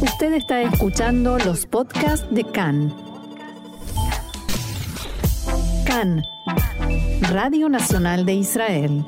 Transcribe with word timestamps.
Usted 0.00 0.34
está 0.34 0.60
escuchando 0.60 1.38
los 1.38 1.64
podcasts 1.64 2.26
de 2.30 2.44
CAN. 2.44 2.94
CAN, 5.86 6.22
Radio 7.30 7.70
Nacional 7.70 8.26
de 8.26 8.34
Israel. 8.34 9.04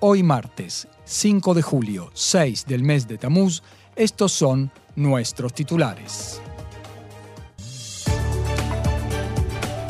Hoy 0.00 0.24
martes, 0.24 0.88
5 1.04 1.54
de 1.54 1.62
julio, 1.62 2.10
6 2.14 2.66
del 2.66 2.82
mes 2.82 3.06
de 3.06 3.16
Tamuz, 3.16 3.62
estos 3.94 4.32
son 4.32 4.72
nuestros 4.96 5.52
titulares. 5.54 6.40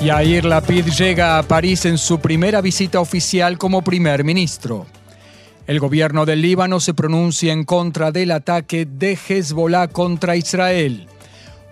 Yair 0.01 0.45
Lapid 0.45 0.89
llega 0.89 1.39
a 1.39 1.43
París 1.43 1.87
en 1.87 1.97
su 1.97 2.19
primera 2.19 2.61
visita 2.61 3.01
oficial 3.01 3.57
como 3.57 3.81
primer 3.81 4.25
ministro. 4.25 4.87
El 5.67 5.81
gobierno 5.81 6.27
del 6.27 6.43
Líbano 6.43 6.79
se 6.79 6.95
pronuncia 6.95 7.53
en 7.53 7.65
contra 7.65 8.13
del 8.13 8.31
ataque 8.31 8.87
de 8.87 9.19
Hezbollah 9.29 9.89
contra 9.89 10.37
Israel. 10.37 11.09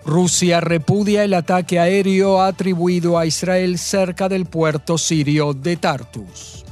Rusia 0.05 0.59
repudia 0.59 1.23
el 1.23 1.33
ataque 1.33 1.79
aéreo 1.79 2.41
atribuido 2.41 3.17
a 3.17 3.25
Israel 3.25 3.77
cerca 3.77 4.27
del 4.27 4.45
puerto 4.45 4.97
sirio 4.97 5.53
de 5.53 5.77
Tartus. 5.77 6.64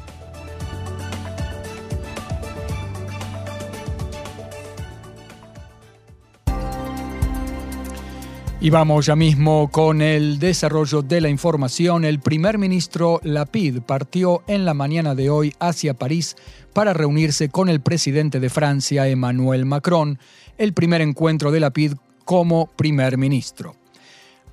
Y 8.63 8.70
vamos 8.70 9.08
ya 9.08 9.17
mismo 9.17 9.70
con 9.70 10.02
el 10.02 10.40
desarrollo 10.40 11.02
de 11.02 11.20
la 11.20 11.27
información. 11.27 12.05
El 12.05 12.21
primer 12.21 12.58
ministro 12.58 13.20
Lapid 13.21 13.81
partió 13.81 14.41
en 14.48 14.63
la 14.63 14.73
mañana 14.73 15.16
de 15.16 15.30
hoy 15.30 15.54
hacia 15.59 15.95
París 15.95 16.38
para 16.71 16.94
reunirse 16.94 17.49
con 17.49 17.68
el 17.68 17.81
presidente 17.81 18.40
de 18.40 18.49
Francia, 18.49 19.09
Emmanuel 19.09 19.66
Macron, 19.66 20.18
el 20.57 20.71
primer 20.71 21.02
encuentro 21.02 21.52
de 21.52 21.59
Lapid 21.59 21.95
como 22.23 22.68
primer 22.68 23.18
ministro. 23.18 23.76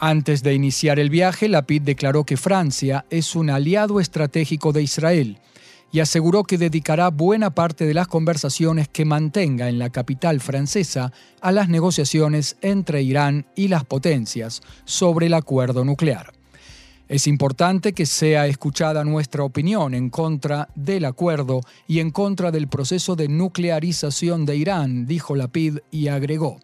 Antes 0.01 0.43
de 0.43 0.55
iniciar 0.55 0.99
el 0.99 1.09
viaje, 1.09 1.49
Lapid 1.49 1.83
declaró 1.83 2.25
que 2.25 2.37
Francia 2.37 3.07
es 3.11 3.37
un 3.37 3.49
aliado 3.49 4.01
estratégico 4.01 4.73
de 4.73 4.83
Israel 4.83 5.39
y 5.93 6.01
aseguró 6.01 6.45
que 6.45 6.59
dedicará 6.59 7.09
buena 7.09 7.51
parte 7.51 7.85
de 7.85 7.95
las 7.95 8.09
conversaciones 8.09 8.89
que 8.89 9.05
mantenga 9.05 9.69
en 9.69 9.79
la 9.79 9.91
capital 9.91 10.41
francesa 10.41 11.13
a 11.41 11.53
las 11.53 11.69
negociaciones 11.69 12.57
entre 12.61 13.03
Irán 13.03 13.47
y 13.57 13.69
las 13.69 13.85
potencias 13.85 14.63
sobre 14.85 15.27
el 15.27 15.35
acuerdo 15.35 15.85
nuclear. 15.85 16.33
Es 17.09 17.27
importante 17.27 17.93
que 17.93 18.07
sea 18.07 18.47
escuchada 18.47 19.03
nuestra 19.03 19.43
opinión 19.43 19.95
en 19.95 20.11
contra 20.11 20.69
del 20.77 21.05
acuerdo 21.05 21.61
y 21.89 21.99
en 21.99 22.13
contra 22.13 22.53
del 22.53 22.69
proceso 22.69 23.17
de 23.17 23.27
nuclearización 23.27 24.47
de 24.47 24.57
Irán, 24.57 25.07
dijo 25.07 25.35
Lapid 25.35 25.79
y 25.91 26.07
agregó. 26.07 26.61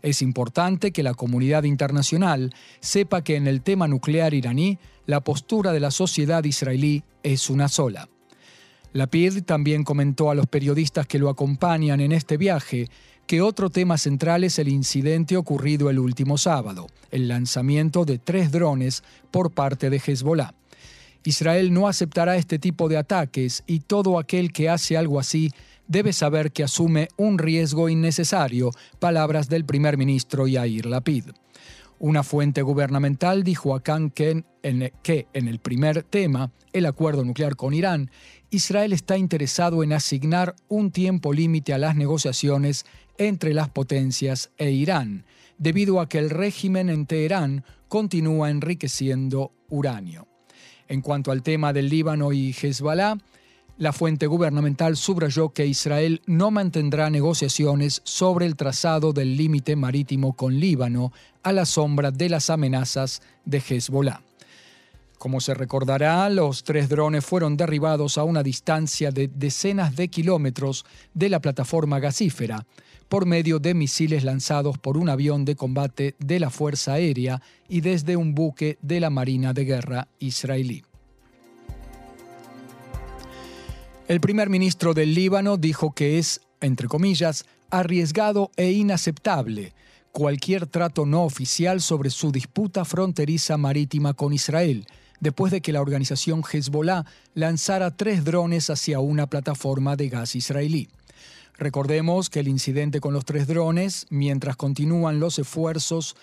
Es 0.00 0.22
importante 0.22 0.92
que 0.92 1.02
la 1.02 1.12
comunidad 1.12 1.64
internacional 1.64 2.54
sepa 2.80 3.22
que 3.22 3.36
en 3.36 3.46
el 3.46 3.60
tema 3.60 3.88
nuclear 3.88 4.32
iraní 4.32 4.78
la 5.04 5.20
postura 5.20 5.70
de 5.72 5.80
la 5.80 5.90
sociedad 5.90 6.44
israelí 6.44 7.02
es 7.22 7.50
una 7.50 7.68
sola. 7.68 8.08
Lapid 8.92 9.42
también 9.44 9.84
comentó 9.84 10.30
a 10.30 10.34
los 10.34 10.46
periodistas 10.46 11.06
que 11.06 11.18
lo 11.18 11.28
acompañan 11.28 12.00
en 12.00 12.12
este 12.12 12.36
viaje 12.36 12.88
que 13.26 13.40
otro 13.40 13.70
tema 13.70 13.96
central 13.96 14.42
es 14.42 14.58
el 14.58 14.68
incidente 14.68 15.36
ocurrido 15.36 15.88
el 15.88 16.00
último 16.00 16.36
sábado, 16.36 16.88
el 17.12 17.28
lanzamiento 17.28 18.04
de 18.04 18.18
tres 18.18 18.50
drones 18.50 19.04
por 19.30 19.52
parte 19.52 19.88
de 19.88 20.02
Hezbollah. 20.04 20.54
Israel 21.22 21.72
no 21.72 21.86
aceptará 21.86 22.36
este 22.36 22.58
tipo 22.58 22.88
de 22.88 22.96
ataques 22.96 23.62
y 23.68 23.80
todo 23.80 24.18
aquel 24.18 24.52
que 24.52 24.68
hace 24.68 24.96
algo 24.96 25.20
así 25.20 25.52
debe 25.86 26.12
saber 26.12 26.50
que 26.50 26.64
asume 26.64 27.08
un 27.16 27.38
riesgo 27.38 27.88
innecesario, 27.88 28.70
palabras 28.98 29.48
del 29.48 29.64
primer 29.64 29.96
ministro 29.96 30.48
Yair 30.48 30.86
Lapid. 30.86 31.26
Una 32.02 32.22
fuente 32.22 32.62
gubernamental 32.62 33.44
dijo 33.44 33.74
a 33.74 33.82
Khan 33.82 34.08
que 34.08 34.42
en 34.62 35.48
el 35.48 35.58
primer 35.58 36.02
tema, 36.02 36.50
el 36.72 36.86
acuerdo 36.86 37.26
nuclear 37.26 37.56
con 37.56 37.74
Irán, 37.74 38.10
Israel 38.48 38.94
está 38.94 39.18
interesado 39.18 39.82
en 39.82 39.92
asignar 39.92 40.56
un 40.68 40.92
tiempo 40.92 41.34
límite 41.34 41.74
a 41.74 41.78
las 41.78 41.96
negociaciones 41.96 42.86
entre 43.18 43.52
las 43.52 43.68
potencias 43.68 44.50
e 44.56 44.70
Irán, 44.70 45.26
debido 45.58 46.00
a 46.00 46.08
que 46.08 46.16
el 46.16 46.30
régimen 46.30 46.88
en 46.88 47.04
Teherán 47.04 47.66
continúa 47.88 48.48
enriqueciendo 48.48 49.52
uranio. 49.68 50.26
En 50.88 51.02
cuanto 51.02 51.32
al 51.32 51.42
tema 51.42 51.74
del 51.74 51.90
Líbano 51.90 52.32
y 52.32 52.54
Hezbollah, 52.58 53.18
la 53.80 53.94
fuente 53.94 54.26
gubernamental 54.26 54.94
subrayó 54.94 55.54
que 55.54 55.64
Israel 55.64 56.20
no 56.26 56.50
mantendrá 56.50 57.08
negociaciones 57.08 58.02
sobre 58.04 58.44
el 58.44 58.54
trazado 58.54 59.14
del 59.14 59.38
límite 59.38 59.74
marítimo 59.74 60.34
con 60.34 60.60
Líbano 60.60 61.14
a 61.42 61.50
la 61.52 61.64
sombra 61.64 62.10
de 62.10 62.28
las 62.28 62.50
amenazas 62.50 63.22
de 63.46 63.62
Hezbollah. 63.66 64.20
Como 65.16 65.40
se 65.40 65.54
recordará, 65.54 66.28
los 66.28 66.62
tres 66.62 66.90
drones 66.90 67.24
fueron 67.24 67.56
derribados 67.56 68.18
a 68.18 68.24
una 68.24 68.42
distancia 68.42 69.10
de 69.12 69.28
decenas 69.28 69.96
de 69.96 70.08
kilómetros 70.08 70.84
de 71.14 71.30
la 71.30 71.40
plataforma 71.40 72.00
gasífera 72.00 72.66
por 73.08 73.24
medio 73.24 73.60
de 73.60 73.72
misiles 73.72 74.24
lanzados 74.24 74.76
por 74.76 74.98
un 74.98 75.08
avión 75.08 75.46
de 75.46 75.56
combate 75.56 76.16
de 76.18 76.38
la 76.38 76.50
Fuerza 76.50 76.92
Aérea 76.92 77.40
y 77.66 77.80
desde 77.80 78.16
un 78.16 78.34
buque 78.34 78.76
de 78.82 79.00
la 79.00 79.08
Marina 79.08 79.54
de 79.54 79.64
Guerra 79.64 80.08
israelí. 80.18 80.82
El 84.10 84.20
primer 84.20 84.50
ministro 84.50 84.92
del 84.92 85.14
Líbano 85.14 85.56
dijo 85.56 85.92
que 85.92 86.18
es, 86.18 86.40
entre 86.60 86.88
comillas, 86.88 87.44
arriesgado 87.70 88.50
e 88.56 88.72
inaceptable 88.72 89.72
cualquier 90.10 90.66
trato 90.66 91.06
no 91.06 91.22
oficial 91.22 91.80
sobre 91.80 92.10
su 92.10 92.32
disputa 92.32 92.84
fronteriza 92.84 93.56
marítima 93.56 94.14
con 94.14 94.32
Israel, 94.32 94.84
después 95.20 95.52
de 95.52 95.60
que 95.60 95.72
la 95.72 95.80
organización 95.80 96.42
Hezbollah 96.42 97.04
lanzara 97.34 97.96
tres 97.96 98.24
drones 98.24 98.68
hacia 98.68 98.98
una 98.98 99.28
plataforma 99.28 99.94
de 99.94 100.08
gas 100.08 100.34
israelí. 100.34 100.88
Recordemos 101.56 102.30
que 102.30 102.40
el 102.40 102.48
incidente 102.48 102.98
con 102.98 103.14
los 103.14 103.24
tres 103.24 103.46
drones, 103.46 104.08
mientras 104.10 104.56
continúan 104.56 105.20
los 105.20 105.38
esfuerzos 105.38 106.16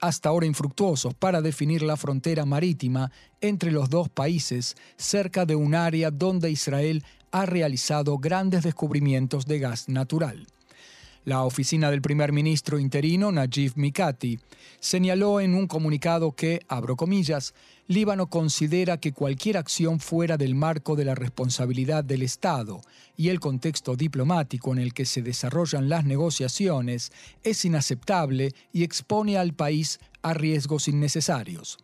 hasta 0.00 0.28
ahora 0.28 0.46
infructuosos 0.46 1.14
para 1.14 1.40
definir 1.42 1.82
la 1.82 1.96
frontera 1.96 2.44
marítima 2.44 3.10
entre 3.40 3.70
los 3.70 3.90
dos 3.90 4.08
países 4.08 4.76
cerca 4.96 5.46
de 5.46 5.56
un 5.56 5.74
área 5.74 6.10
donde 6.10 6.50
Israel 6.50 7.04
ha 7.34 7.46
realizado 7.46 8.18
grandes 8.18 8.62
descubrimientos 8.62 9.44
de 9.44 9.58
gas 9.58 9.88
natural. 9.88 10.46
La 11.24 11.42
oficina 11.42 11.90
del 11.90 12.00
primer 12.00 12.30
ministro 12.30 12.78
interino, 12.78 13.32
Najib 13.32 13.72
Mikati, 13.74 14.38
señaló 14.78 15.40
en 15.40 15.56
un 15.56 15.66
comunicado 15.66 16.30
que, 16.30 16.60
abro 16.68 16.94
comillas, 16.94 17.52
Líbano 17.88 18.28
considera 18.28 18.98
que 18.98 19.12
cualquier 19.12 19.56
acción 19.56 19.98
fuera 19.98 20.36
del 20.36 20.54
marco 20.54 20.94
de 20.94 21.06
la 21.06 21.16
responsabilidad 21.16 22.04
del 22.04 22.22
Estado 22.22 22.82
y 23.16 23.30
el 23.30 23.40
contexto 23.40 23.96
diplomático 23.96 24.72
en 24.72 24.78
el 24.78 24.94
que 24.94 25.04
se 25.04 25.20
desarrollan 25.20 25.88
las 25.88 26.04
negociaciones 26.04 27.10
es 27.42 27.64
inaceptable 27.64 28.52
y 28.72 28.84
expone 28.84 29.38
al 29.38 29.54
país 29.54 29.98
a 30.22 30.34
riesgos 30.34 30.86
innecesarios. 30.86 31.78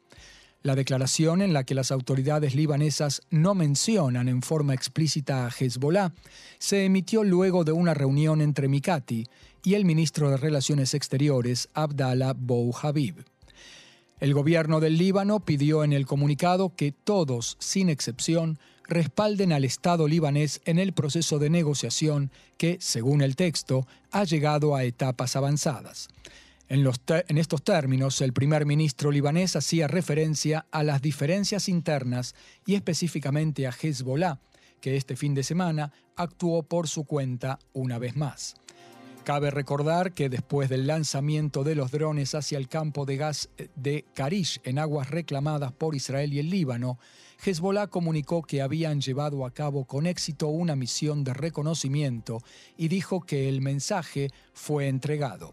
La 0.62 0.74
declaración 0.74 1.40
en 1.40 1.54
la 1.54 1.64
que 1.64 1.74
las 1.74 1.90
autoridades 1.90 2.54
libanesas 2.54 3.22
no 3.30 3.54
mencionan 3.54 4.28
en 4.28 4.42
forma 4.42 4.74
explícita 4.74 5.46
a 5.46 5.50
Hezbollah 5.50 6.12
se 6.58 6.84
emitió 6.84 7.24
luego 7.24 7.64
de 7.64 7.72
una 7.72 7.94
reunión 7.94 8.42
entre 8.42 8.68
Mikati 8.68 9.26
y 9.64 9.74
el 9.74 9.86
ministro 9.86 10.30
de 10.30 10.36
Relaciones 10.36 10.92
Exteriores 10.92 11.70
Abdallah 11.72 12.34
Bou 12.36 12.74
Habib. 12.82 13.24
El 14.20 14.34
gobierno 14.34 14.80
del 14.80 14.98
Líbano 14.98 15.40
pidió 15.40 15.82
en 15.82 15.94
el 15.94 16.04
comunicado 16.04 16.74
que 16.76 16.92
todos, 16.92 17.56
sin 17.58 17.88
excepción, 17.88 18.58
respalden 18.86 19.54
al 19.54 19.64
Estado 19.64 20.06
libanés 20.08 20.60
en 20.66 20.78
el 20.78 20.92
proceso 20.92 21.38
de 21.38 21.48
negociación 21.48 22.30
que, 22.58 22.76
según 22.80 23.22
el 23.22 23.34
texto, 23.34 23.86
ha 24.10 24.24
llegado 24.24 24.76
a 24.76 24.84
etapas 24.84 25.36
avanzadas. 25.36 26.08
En, 26.70 27.36
estos 27.36 27.64
términos, 27.64 28.20
el 28.20 28.32
primer 28.32 28.64
ministro 28.64 29.10
libanés 29.10 29.56
hacía 29.56 29.88
referencia 29.88 30.66
a 30.70 30.84
las 30.84 31.02
diferencias 31.02 31.68
internas 31.68 32.36
y 32.64 32.76
específicamente 32.76 33.66
a 33.66 33.72
Hezbollah, 33.72 34.38
que 34.80 34.96
este 34.96 35.16
fin 35.16 35.34
de 35.34 35.42
semana 35.42 35.92
actuó 36.14 36.62
por 36.62 36.86
su 36.86 37.06
cuenta 37.06 37.58
una 37.72 37.98
vez 37.98 38.14
más. 38.14 38.54
Cabe 39.24 39.50
recordar 39.50 40.12
que 40.12 40.28
después 40.28 40.68
del 40.68 40.86
lanzamiento 40.86 41.64
de 41.64 41.74
los 41.74 41.90
drones 41.90 42.36
hacia 42.36 42.56
el 42.56 42.68
campo 42.68 43.04
de 43.04 43.16
gas 43.16 43.48
de 43.74 44.04
Karish 44.14 44.60
en 44.62 44.78
aguas 44.78 45.10
reclamadas 45.10 45.72
por 45.72 45.96
Israel 45.96 46.32
y 46.32 46.38
el 46.38 46.50
Líbano, 46.50 47.00
Hezbollah 47.44 47.88
comunicó 47.88 48.42
que 48.42 48.62
habían 48.62 49.00
llevado 49.00 49.44
a 49.44 49.50
cabo 49.50 49.86
con 49.86 50.06
éxito 50.06 50.46
una 50.46 50.76
misión 50.76 51.24
de 51.24 51.34
reconocimiento 51.34 52.38
y 52.76 52.86
dijo 52.86 53.22
que 53.22 53.48
el 53.48 53.60
mensaje 53.60 54.28
fue 54.52 54.86
entregado. 54.86 55.52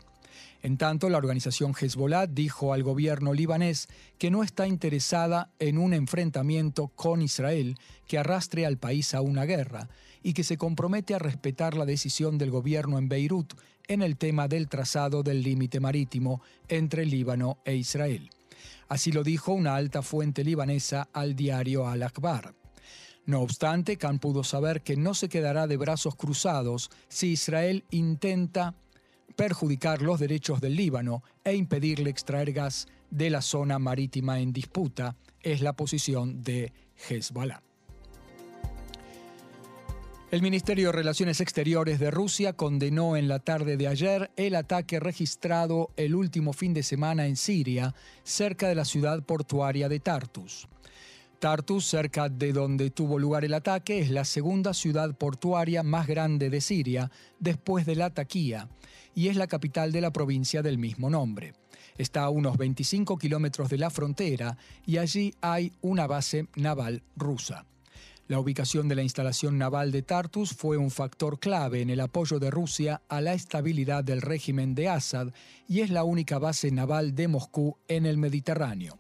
En 0.64 0.78
tanto, 0.78 1.10
la 1.10 1.18
organización 1.18 1.74
Hezbollah 1.80 2.28
dijo 2.28 2.74
al 2.74 2.84
gobierno 2.84 3.34
libanés 3.34 3.88
que 4.18 4.32
no 4.32 4.44
está 4.44 4.68
interesada 4.68 5.52
en 5.60 5.78
un 5.78 5.94
enfrentamiento 5.94 6.88
con 6.90 7.22
Israel 7.22 7.78
que 8.08 8.18
arrastre 8.18 8.66
al 8.66 8.78
país 8.78 9.14
a 9.14 9.22
una 9.22 9.46
guerra 9.46 9.88
y 10.24 10.34
que 10.34 10.44
se 10.44 10.58
compromete 10.58 11.14
a 11.14 11.20
respetar 11.20 11.76
la 11.76 11.86
decisión 11.86 12.38
del 12.38 12.52
gobierno 12.52 12.98
en 12.98 13.08
Beirut 13.08 13.54
en 13.88 14.02
el 14.02 14.18
tema 14.18 14.48
del 14.48 14.68
trazado 14.68 15.24
del 15.24 15.44
límite 15.44 15.80
marítimo 15.80 16.42
entre 16.68 17.06
Líbano 17.06 17.60
e 17.64 17.76
Israel. 17.76 18.30
Así 18.90 19.12
lo 19.12 19.24
dijo 19.24 19.54
una 19.54 19.76
alta 19.76 20.02
fuente 20.02 20.44
libanesa 20.44 21.08
al 21.14 21.36
diario 21.36 21.88
Al-Akbar. 21.88 22.56
No 23.26 23.42
obstante, 23.42 23.98
Khan 23.98 24.20
pudo 24.20 24.44
saber 24.46 24.82
que 24.82 24.96
no 24.96 25.14
se 25.14 25.28
quedará 25.28 25.68
de 25.68 25.76
brazos 25.76 26.16
cruzados 26.16 26.90
si 27.10 27.32
Israel 27.34 27.84
intenta 27.90 28.74
perjudicar 29.38 30.02
los 30.02 30.20
derechos 30.20 30.60
del 30.60 30.76
Líbano 30.76 31.24
e 31.46 31.56
impedirle 31.56 32.10
extraer 32.10 32.52
gas 32.52 32.88
de 33.10 33.30
la 33.30 33.42
zona 33.42 33.80
marítima 33.80 34.40
en 34.42 34.52
disputa, 34.52 35.16
es 35.42 35.62
la 35.62 35.74
posición 35.74 36.44
de 36.44 36.74
Hezbollah. 37.08 37.62
El 40.30 40.42
Ministerio 40.42 40.88
de 40.88 40.92
Relaciones 40.92 41.40
Exteriores 41.40 42.00
de 42.00 42.12
Rusia 42.12 42.52
condenó 42.52 43.16
en 43.16 43.30
la 43.30 43.40
tarde 43.40 43.78
de 43.78 43.88
ayer 43.88 44.30
el 44.36 44.56
ataque 44.56 45.00
registrado 45.00 45.92
el 45.96 46.16
último 46.16 46.52
fin 46.52 46.74
de 46.74 46.84
semana 46.84 47.28
en 47.28 47.38
Siria, 47.38 47.96
cerca 48.24 48.68
de 48.68 48.76
la 48.76 48.84
ciudad 48.84 49.24
portuaria 49.24 49.88
de 49.88 50.02
Tartus. 50.02 50.68
Tartus, 51.40 51.86
cerca 51.86 52.28
de 52.28 52.52
donde 52.52 52.90
tuvo 52.90 53.20
lugar 53.20 53.46
el 53.46 53.54
ataque, 53.54 54.00
es 54.00 54.10
la 54.10 54.26
segunda 54.26 54.74
ciudad 54.74 55.16
portuaria 55.16 55.84
más 55.84 56.08
grande 56.08 56.50
de 56.50 56.60
Siria, 56.60 57.12
después 57.40 57.86
de 57.86 57.96
Latakia, 57.96 58.68
y 59.18 59.30
es 59.30 59.36
la 59.36 59.48
capital 59.48 59.92
de 59.92 60.00
la 60.00 60.14
provincia 60.14 60.62
del 60.62 60.78
mismo 60.78 61.10
nombre. 61.10 61.56
Está 61.98 62.26
a 62.26 62.30
unos 62.30 62.56
25 62.56 63.18
kilómetros 63.18 63.68
de 63.68 63.80
la 63.80 63.90
frontera 63.90 64.56
y 64.86 65.00
allí 65.00 65.34
hay 65.42 65.74
una 65.82 66.06
base 66.06 66.46
naval 66.56 67.02
rusa. 67.16 67.66
La 68.28 68.40
ubicación 68.40 68.88
de 68.88 68.94
la 68.94 69.02
instalación 69.02 69.58
naval 69.58 69.92
de 69.92 70.04
Tartus 70.04 70.54
fue 70.54 70.78
un 70.78 70.92
factor 70.92 71.40
clave 71.40 71.82
en 71.82 71.90
el 71.90 72.02
apoyo 72.02 72.38
de 72.38 72.52
Rusia 72.52 73.02
a 73.10 73.20
la 73.20 73.34
estabilidad 73.34 74.04
del 74.04 74.22
régimen 74.22 74.76
de 74.76 74.88
Assad 74.88 75.30
y 75.68 75.80
es 75.80 75.90
la 75.90 76.04
única 76.04 76.38
base 76.38 76.70
naval 76.70 77.16
de 77.16 77.28
Moscú 77.28 77.76
en 77.88 78.06
el 78.06 78.18
Mediterráneo. 78.18 79.00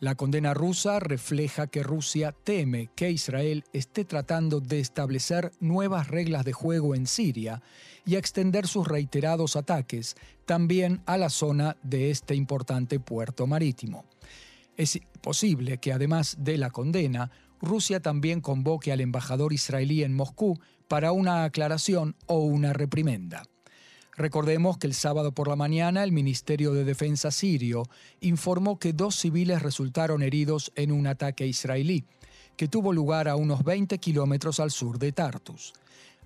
La 0.00 0.16
condena 0.16 0.54
rusa 0.54 0.98
refleja 0.98 1.66
que 1.68 1.82
Rusia 1.82 2.32
teme 2.32 2.90
que 2.94 3.10
Israel 3.10 3.64
esté 3.72 4.04
tratando 4.04 4.60
de 4.60 4.80
establecer 4.80 5.52
nuevas 5.60 6.08
reglas 6.08 6.44
de 6.44 6.52
juego 6.52 6.94
en 6.94 7.06
Siria 7.06 7.62
y 8.04 8.16
extender 8.16 8.66
sus 8.66 8.86
reiterados 8.86 9.56
ataques 9.56 10.16
también 10.44 11.00
a 11.06 11.16
la 11.16 11.30
zona 11.30 11.76
de 11.82 12.10
este 12.10 12.34
importante 12.34 13.00
puerto 13.00 13.46
marítimo. 13.46 14.04
Es 14.76 14.98
posible 15.20 15.78
que 15.78 15.92
además 15.92 16.36
de 16.40 16.58
la 16.58 16.70
condena, 16.70 17.30
Rusia 17.62 18.00
también 18.00 18.40
convoque 18.40 18.92
al 18.92 19.00
embajador 19.00 19.52
israelí 19.52 20.02
en 20.02 20.12
Moscú 20.12 20.58
para 20.88 21.12
una 21.12 21.44
aclaración 21.44 22.16
o 22.26 22.40
una 22.40 22.72
reprimenda. 22.72 23.44
Recordemos 24.16 24.78
que 24.78 24.86
el 24.86 24.94
sábado 24.94 25.32
por 25.32 25.48
la 25.48 25.56
mañana 25.56 26.04
el 26.04 26.12
Ministerio 26.12 26.72
de 26.72 26.84
Defensa 26.84 27.30
sirio 27.30 27.84
informó 28.20 28.78
que 28.78 28.92
dos 28.92 29.16
civiles 29.16 29.62
resultaron 29.62 30.22
heridos 30.22 30.72
en 30.76 30.92
un 30.92 31.06
ataque 31.06 31.46
israelí, 31.46 32.04
que 32.56 32.68
tuvo 32.68 32.92
lugar 32.92 33.28
a 33.28 33.34
unos 33.36 33.64
20 33.64 33.98
kilómetros 33.98 34.60
al 34.60 34.70
sur 34.70 34.98
de 34.98 35.10
Tartus. 35.12 35.72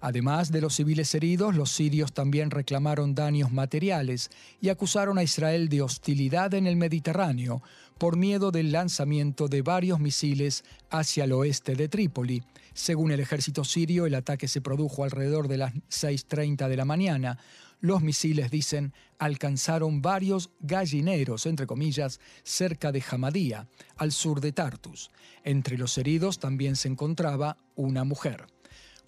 Además 0.00 0.52
de 0.52 0.61
los 0.61 0.76
civiles 0.76 1.12
heridos, 1.14 1.56
los 1.56 1.73
sirios 1.73 2.12
también 2.12 2.52
reclamaron 2.52 3.17
daños 3.17 3.50
materiales 3.50 4.31
y 4.61 4.69
acusaron 4.69 5.19
a 5.19 5.25
Israel 5.25 5.69
de 5.69 5.82
hostilidad 5.82 6.55
en 6.55 6.69
el 6.69 6.76
Mediterráneo 6.76 7.62
por 7.99 8.17
miedo 8.17 8.52
del 8.52 8.70
lanzamiento 8.70 9.49
de 9.49 9.62
varios 9.62 9.99
misiles 9.99 10.62
hacia 10.91 11.25
el 11.25 11.32
oeste 11.32 11.75
de 11.75 11.88
Trípoli. 11.88 12.44
Según 12.75 13.11
el 13.11 13.19
ejército 13.19 13.64
sirio, 13.64 14.06
el 14.06 14.14
ataque 14.14 14.46
se 14.46 14.61
produjo 14.61 15.02
alrededor 15.02 15.49
de 15.49 15.58
las 15.58 15.75
6.30 15.75 16.69
de 16.69 16.76
la 16.76 16.84
mañana. 16.84 17.38
Los 17.80 18.02
misiles, 18.02 18.50
dicen, 18.50 18.92
alcanzaron 19.19 20.02
varios 20.02 20.50
gallineros, 20.60 21.46
entre 21.46 21.66
comillas, 21.66 22.20
cerca 22.42 22.90
de 22.90 23.04
Hamadía, 23.08 23.69
al 23.96 24.10
sur 24.12 24.40
de 24.40 24.52
Tartus. 24.52 25.10
Entre 25.44 25.78
los 25.78 25.96
heridos 25.96 26.40
también 26.40 26.75
se 26.75 26.88
encontraba 26.88 27.56
una 27.76 28.04
mujer. 28.04 28.46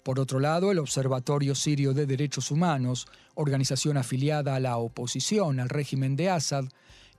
Por 0.03 0.19
otro 0.19 0.39
lado, 0.39 0.71
el 0.71 0.79
Observatorio 0.79 1.53
Sirio 1.53 1.93
de 1.93 2.05
Derechos 2.05 2.49
Humanos, 2.49 3.07
organización 3.35 3.97
afiliada 3.97 4.55
a 4.55 4.59
la 4.59 4.77
oposición 4.77 5.59
al 5.59 5.69
régimen 5.69 6.15
de 6.15 6.29
Assad, 6.29 6.65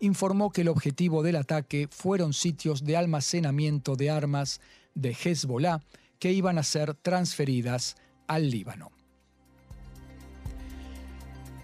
informó 0.00 0.50
que 0.50 0.62
el 0.62 0.68
objetivo 0.68 1.22
del 1.22 1.36
ataque 1.36 1.86
fueron 1.90 2.32
sitios 2.32 2.82
de 2.84 2.96
almacenamiento 2.96 3.94
de 3.94 4.10
armas 4.10 4.60
de 4.94 5.10
Hezbollah 5.12 5.80
que 6.18 6.32
iban 6.32 6.58
a 6.58 6.62
ser 6.62 6.94
transferidas 6.94 7.96
al 8.26 8.50
Líbano. 8.50 8.91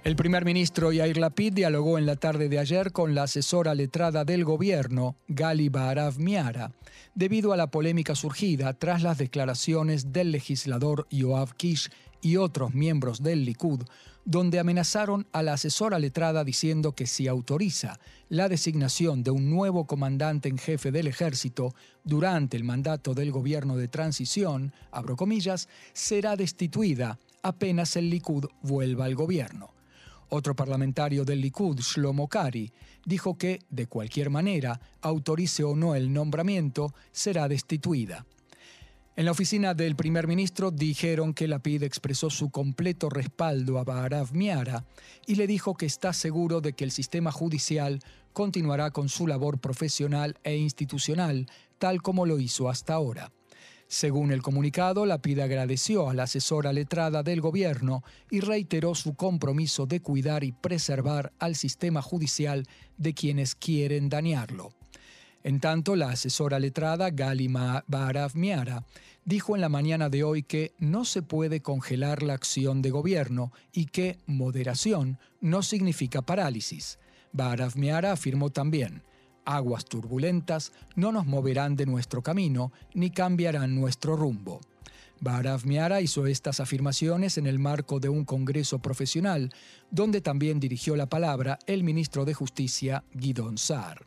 El 0.08 0.16
primer 0.16 0.46
ministro 0.46 0.90
Yair 0.90 1.19
Lapid 1.19 1.52
dialogó 1.52 1.99
en 1.99 2.06
la 2.06 2.16
tarde 2.16 2.49
de 2.49 2.58
ayer 2.58 2.93
con 2.93 3.14
la 3.14 3.25
asesora 3.25 3.75
letrada 3.75 4.25
del 4.25 4.43
gobierno, 4.43 5.16
Gali 5.28 5.69
Baharav 5.69 6.19
Miara, 6.19 6.72
debido 7.14 7.52
a 7.52 7.58
la 7.58 7.70
polémica 7.70 8.14
surgida 8.14 8.72
tras 8.72 9.02
las 9.02 9.19
declaraciones 9.19 10.10
del 10.10 10.32
legislador 10.32 11.06
Yoav 11.10 11.56
Kish 11.56 11.90
y 12.22 12.37
otros 12.37 12.72
miembros 12.72 13.22
del 13.22 13.44
Likud, 13.44 13.82
donde 14.25 14.58
amenazaron 14.58 15.26
a 15.32 15.43
la 15.43 15.52
asesora 15.52 15.99
letrada 15.99 16.43
diciendo 16.43 16.93
que 16.93 17.06
si 17.06 17.28
autoriza 17.28 18.00
la 18.31 18.49
designación 18.49 19.22
de 19.22 19.31
un 19.31 19.50
nuevo 19.50 19.87
comandante 19.87 20.49
en 20.49 20.56
jefe 20.56 20.90
del 20.90 21.06
ejército 21.06 21.75
durante 22.02 22.56
el 22.56 22.64
mandato 22.64 23.12
del 23.12 23.31
gobierno 23.31 23.76
de 23.76 23.88
transición, 23.88 24.72
abro 24.90 25.16
comillas, 25.16 25.69
será 25.93 26.34
destituida 26.34 27.19
apenas 27.43 27.94
el 27.96 28.08
Likud 28.08 28.46
vuelva 28.62 29.05
al 29.05 29.14
gobierno. 29.14 29.76
Otro 30.31 30.55
parlamentario 30.55 31.25
del 31.25 31.41
Likud, 31.41 31.81
Shlomo 31.81 32.29
Kari, 32.29 32.71
dijo 33.05 33.39
que, 33.39 33.61
de 33.71 33.87
cualquier 33.87 34.31
manera, 34.31 34.81
autorice 35.01 35.65
o 35.65 35.75
no 35.75 35.95
el 35.95 36.13
nombramiento, 36.13 36.95
será 37.13 37.49
destituida. 37.49 38.27
En 39.17 39.25
la 39.25 39.33
oficina 39.33 39.75
del 39.75 39.97
primer 39.97 40.29
ministro 40.29 40.71
dijeron 40.71 41.35
que 41.35 41.49
Lapid 41.49 41.83
expresó 41.83 42.31
su 42.31 42.51
completo 42.51 43.11
respaldo 43.11 43.79
a 43.79 43.85
Baharav 43.85 44.33
Miara 44.33 44.85
y 45.27 45.35
le 45.35 45.49
dijo 45.49 45.75
que 45.75 45.87
está 45.87 46.13
seguro 46.13 46.61
de 46.61 46.75
que 46.75 46.85
el 46.85 46.93
sistema 46.93 47.33
judicial 47.33 47.99
continuará 48.33 48.93
con 48.93 49.09
su 49.09 49.27
labor 49.27 49.59
profesional 49.59 50.39
e 50.45 50.57
institucional, 50.57 51.49
tal 51.79 52.01
como 52.01 52.27
lo 52.27 52.39
hizo 52.39 52.69
hasta 52.69 52.95
ahora. 52.95 53.33
Según 53.88 54.32
el 54.32 54.43
comunicado, 54.43 55.06
Lapid 55.06 55.38
agradeció 55.38 56.11
a 56.11 56.14
la 56.14 56.25
asesora 56.25 56.75
letrada 56.75 57.23
del 57.23 57.40
gobierno 57.40 58.05
y 58.31 58.40
reiteró 58.40 58.94
su 58.94 59.14
compromiso 59.14 59.87
de 59.87 60.00
cuidar 60.00 60.44
y 60.44 60.52
preservar 60.52 61.32
al 61.38 61.56
sistema 61.56 62.03
judicial 62.03 62.67
de 62.98 63.15
quienes 63.15 63.55
quieren 63.55 64.10
dañarlo. 64.10 64.74
En 65.43 65.60
tanto, 65.60 65.96
la 65.96 66.10
asesora 66.10 66.58
letrada 66.58 67.08
Galima 67.08 67.82
Barav 67.86 68.32
Miara 68.34 68.84
dijo 69.24 69.55
en 69.55 69.63
la 69.63 69.70
mañana 69.70 70.10
de 70.10 70.22
hoy 70.22 70.43
que 70.43 70.74
no 70.79 71.06
se 71.06 71.22
puede 71.22 71.63
congelar 71.63 72.22
la 72.22 72.34
acción 72.34 72.82
de 72.82 72.91
gobierno 72.91 73.53
y 73.72 73.86
que 73.86 74.19
moderación 74.27 75.19
no 75.41 75.63
significa 75.63 76.20
parálisis. 76.20 76.98
Barav 77.32 77.77
Miara 77.77 78.13
afirmó 78.13 78.51
también, 78.51 79.03
aguas 79.48 79.86
turbulentas 79.86 80.72
no 80.94 81.10
nos 81.10 81.26
moverán 81.26 81.74
de 81.74 81.86
nuestro 81.86 82.22
camino 82.22 82.70
ni 82.93 83.10
cambiarán 83.10 83.74
nuestro 83.74 84.14
rumbo. 84.14 84.60
Barav 85.20 85.67
Miara 85.67 86.00
hizo 86.00 86.26
estas 86.26 86.60
afirmaciones 86.60 87.38
en 87.38 87.46
el 87.46 87.58
marco 87.58 87.98
de 87.98 88.08
un 88.08 88.24
congreso 88.24 88.78
profesional, 88.78 89.52
donde 89.90 90.20
también 90.20 90.60
dirigió 90.60 90.94
la 90.94 91.06
palabra 91.06 91.58
el 91.67 91.82
ministro 91.82 92.24
de 92.24 92.34
Justicia, 92.34 93.02
Guidon 93.14 93.58
Saar. 93.58 94.05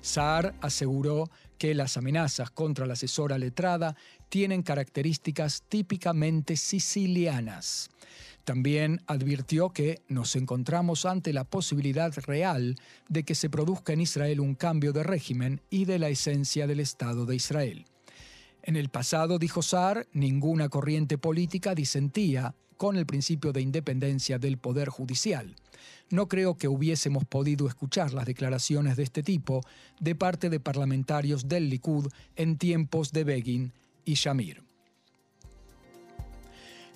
Saar 0.00 0.54
aseguró 0.60 1.30
que 1.58 1.74
las 1.74 1.96
amenazas 1.96 2.50
contra 2.50 2.86
la 2.86 2.94
asesora 2.94 3.38
letrada 3.38 3.96
tienen 4.28 4.62
características 4.62 5.62
típicamente 5.68 6.56
sicilianas. 6.56 7.90
También 8.44 9.02
advirtió 9.08 9.70
que 9.70 10.02
nos 10.08 10.36
encontramos 10.36 11.04
ante 11.04 11.32
la 11.32 11.42
posibilidad 11.42 12.14
real 12.26 12.76
de 13.08 13.24
que 13.24 13.34
se 13.34 13.50
produzca 13.50 13.92
en 13.92 14.02
Israel 14.02 14.38
un 14.40 14.54
cambio 14.54 14.92
de 14.92 15.02
régimen 15.02 15.60
y 15.68 15.84
de 15.84 15.98
la 15.98 16.08
esencia 16.08 16.68
del 16.68 16.78
Estado 16.78 17.26
de 17.26 17.34
Israel. 17.34 17.86
En 18.66 18.74
el 18.74 18.88
pasado, 18.88 19.38
dijo 19.38 19.62
Saar, 19.62 20.08
ninguna 20.12 20.68
corriente 20.68 21.18
política 21.18 21.76
disentía 21.76 22.52
con 22.76 22.96
el 22.96 23.06
principio 23.06 23.52
de 23.52 23.60
independencia 23.60 24.40
del 24.40 24.58
Poder 24.58 24.88
Judicial. 24.88 25.54
No 26.10 26.26
creo 26.26 26.56
que 26.56 26.66
hubiésemos 26.66 27.24
podido 27.24 27.68
escuchar 27.68 28.12
las 28.12 28.26
declaraciones 28.26 28.96
de 28.96 29.04
este 29.04 29.22
tipo 29.22 29.60
de 30.00 30.16
parte 30.16 30.50
de 30.50 30.58
parlamentarios 30.58 31.46
del 31.46 31.70
Likud 31.70 32.08
en 32.34 32.58
tiempos 32.58 33.12
de 33.12 33.22
Begin 33.22 33.72
y 34.04 34.14
Shamir. 34.14 34.65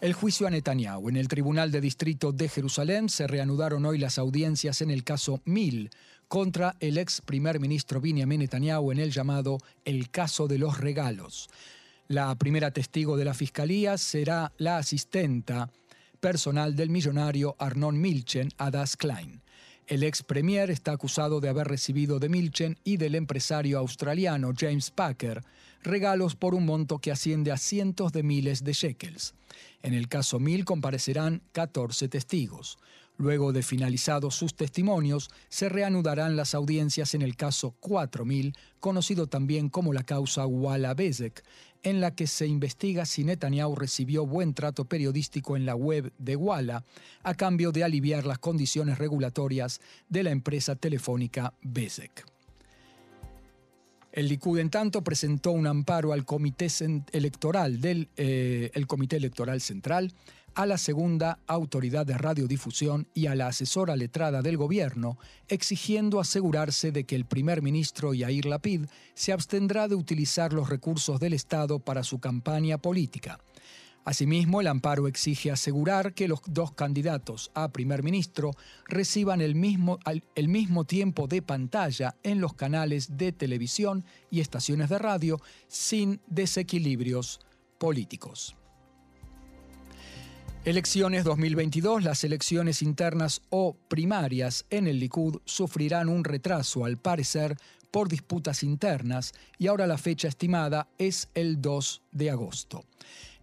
El 0.00 0.14
juicio 0.14 0.46
a 0.46 0.50
Netanyahu. 0.50 1.10
En 1.10 1.18
el 1.18 1.28
Tribunal 1.28 1.70
de 1.70 1.82
Distrito 1.82 2.32
de 2.32 2.48
Jerusalén 2.48 3.10
se 3.10 3.26
reanudaron 3.26 3.84
hoy 3.84 3.98
las 3.98 4.16
audiencias 4.18 4.80
en 4.80 4.90
el 4.90 5.04
caso 5.04 5.42
Mil 5.44 5.90
contra 6.26 6.74
el 6.80 6.96
ex 6.96 7.20
primer 7.20 7.60
ministro 7.60 8.00
Benjamin 8.00 8.40
Netanyahu 8.40 8.92
en 8.92 8.98
el 8.98 9.10
llamado 9.10 9.58
el 9.84 10.10
caso 10.10 10.48
de 10.48 10.56
los 10.56 10.78
regalos. 10.78 11.50
La 12.08 12.34
primera 12.36 12.70
testigo 12.70 13.18
de 13.18 13.26
la 13.26 13.34
fiscalía 13.34 13.98
será 13.98 14.52
la 14.56 14.78
asistenta 14.78 15.70
personal 16.18 16.74
del 16.76 16.88
millonario 16.88 17.54
Arnon 17.58 18.00
Milchen, 18.00 18.48
Adas 18.56 18.96
Klein. 18.96 19.42
El 19.86 20.02
ex 20.02 20.22
premier 20.22 20.70
está 20.70 20.92
acusado 20.92 21.40
de 21.40 21.50
haber 21.50 21.68
recibido 21.68 22.18
de 22.18 22.30
Milchen 22.30 22.78
y 22.84 22.96
del 22.96 23.16
empresario 23.16 23.78
australiano 23.78 24.52
James 24.58 24.90
Packer 24.90 25.42
regalos 25.82 26.36
por 26.36 26.54
un 26.54 26.66
monto 26.66 26.98
que 26.98 27.10
asciende 27.10 27.52
a 27.52 27.56
cientos 27.56 28.12
de 28.12 28.22
miles 28.22 28.64
de 28.64 28.72
shekels. 28.72 29.34
En 29.82 29.94
el 29.94 30.08
caso 30.08 30.38
Mil 30.38 30.64
comparecerán 30.64 31.42
14 31.52 32.08
testigos. 32.08 32.78
Luego 33.16 33.52
de 33.52 33.62
finalizados 33.62 34.34
sus 34.34 34.54
testimonios, 34.54 35.28
se 35.50 35.68
reanudarán 35.68 36.36
las 36.36 36.54
audiencias 36.54 37.14
en 37.14 37.20
el 37.20 37.36
caso 37.36 37.72
4000, 37.80 38.56
conocido 38.80 39.26
también 39.26 39.68
como 39.68 39.92
la 39.92 40.04
causa 40.04 40.46
Walla 40.46 40.94
Bezek, 40.94 41.44
en 41.82 42.00
la 42.00 42.14
que 42.14 42.26
se 42.26 42.46
investiga 42.46 43.04
si 43.04 43.24
Netanyahu 43.24 43.74
recibió 43.74 44.26
buen 44.26 44.54
trato 44.54 44.86
periodístico 44.86 45.56
en 45.56 45.66
la 45.66 45.74
web 45.74 46.12
de 46.18 46.36
Walla 46.36 46.84
a 47.22 47.34
cambio 47.34 47.72
de 47.72 47.84
aliviar 47.84 48.24
las 48.24 48.38
condiciones 48.38 48.98
regulatorias 48.98 49.80
de 50.08 50.22
la 50.22 50.30
empresa 50.30 50.76
telefónica 50.76 51.52
Bezek. 51.62 52.29
El 54.12 54.28
Likud, 54.28 54.58
en 54.58 54.70
tanto, 54.70 55.02
presentó 55.02 55.52
un 55.52 55.66
amparo 55.66 56.12
al 56.12 56.24
Comité 56.24 56.66
Electoral 57.12 57.80
del 57.80 58.08
eh, 58.16 58.70
el 58.74 58.86
Comité 58.86 59.16
Electoral 59.16 59.60
Central, 59.60 60.12
a 60.54 60.66
la 60.66 60.78
segunda 60.78 61.38
autoridad 61.46 62.06
de 62.06 62.18
radiodifusión 62.18 63.06
y 63.14 63.26
a 63.26 63.34
la 63.34 63.48
asesora 63.48 63.96
letrada 63.96 64.42
del 64.42 64.56
gobierno, 64.56 65.16
exigiendo 65.48 66.20
asegurarse 66.20 66.92
de 66.92 67.04
que 67.04 67.14
el 67.14 67.24
primer 67.24 67.62
ministro 67.62 68.14
Yair 68.14 68.46
Lapid 68.46 68.86
se 69.14 69.32
abstendrá 69.32 69.86
de 69.88 69.94
utilizar 69.94 70.52
los 70.52 70.68
recursos 70.68 71.20
del 71.20 71.34
Estado 71.34 71.78
para 71.78 72.02
su 72.02 72.18
campaña 72.18 72.78
política. 72.78 73.38
Asimismo, 74.04 74.60
el 74.60 74.66
amparo 74.66 75.06
exige 75.06 75.50
asegurar 75.50 76.14
que 76.14 76.26
los 76.26 76.40
dos 76.46 76.72
candidatos 76.72 77.50
a 77.54 77.70
primer 77.70 78.02
ministro 78.02 78.52
reciban 78.86 79.40
el 79.40 79.54
mismo, 79.54 79.98
el 80.34 80.48
mismo 80.48 80.84
tiempo 80.84 81.26
de 81.26 81.42
pantalla 81.42 82.16
en 82.22 82.40
los 82.40 82.54
canales 82.54 83.18
de 83.18 83.32
televisión 83.32 84.04
y 84.30 84.40
estaciones 84.40 84.88
de 84.88 84.98
radio 84.98 85.40
sin 85.68 86.20
desequilibrios 86.26 87.40
políticos. 87.78 88.56
Elecciones 90.64 91.24
2022, 91.24 92.02
las 92.02 92.22
elecciones 92.22 92.82
internas 92.82 93.40
o 93.48 93.76
primarias 93.88 94.66
en 94.68 94.86
el 94.86 94.98
Likud 94.98 95.40
sufrirán 95.46 96.10
un 96.10 96.22
retraso, 96.22 96.84
al 96.84 96.98
parecer, 96.98 97.56
por 97.90 98.08
disputas 98.08 98.62
internas 98.62 99.32
y 99.58 99.66
ahora 99.66 99.86
la 99.86 99.98
fecha 99.98 100.28
estimada 100.28 100.88
es 100.98 101.28
el 101.34 101.60
2 101.60 102.02
de 102.12 102.30
agosto. 102.30 102.84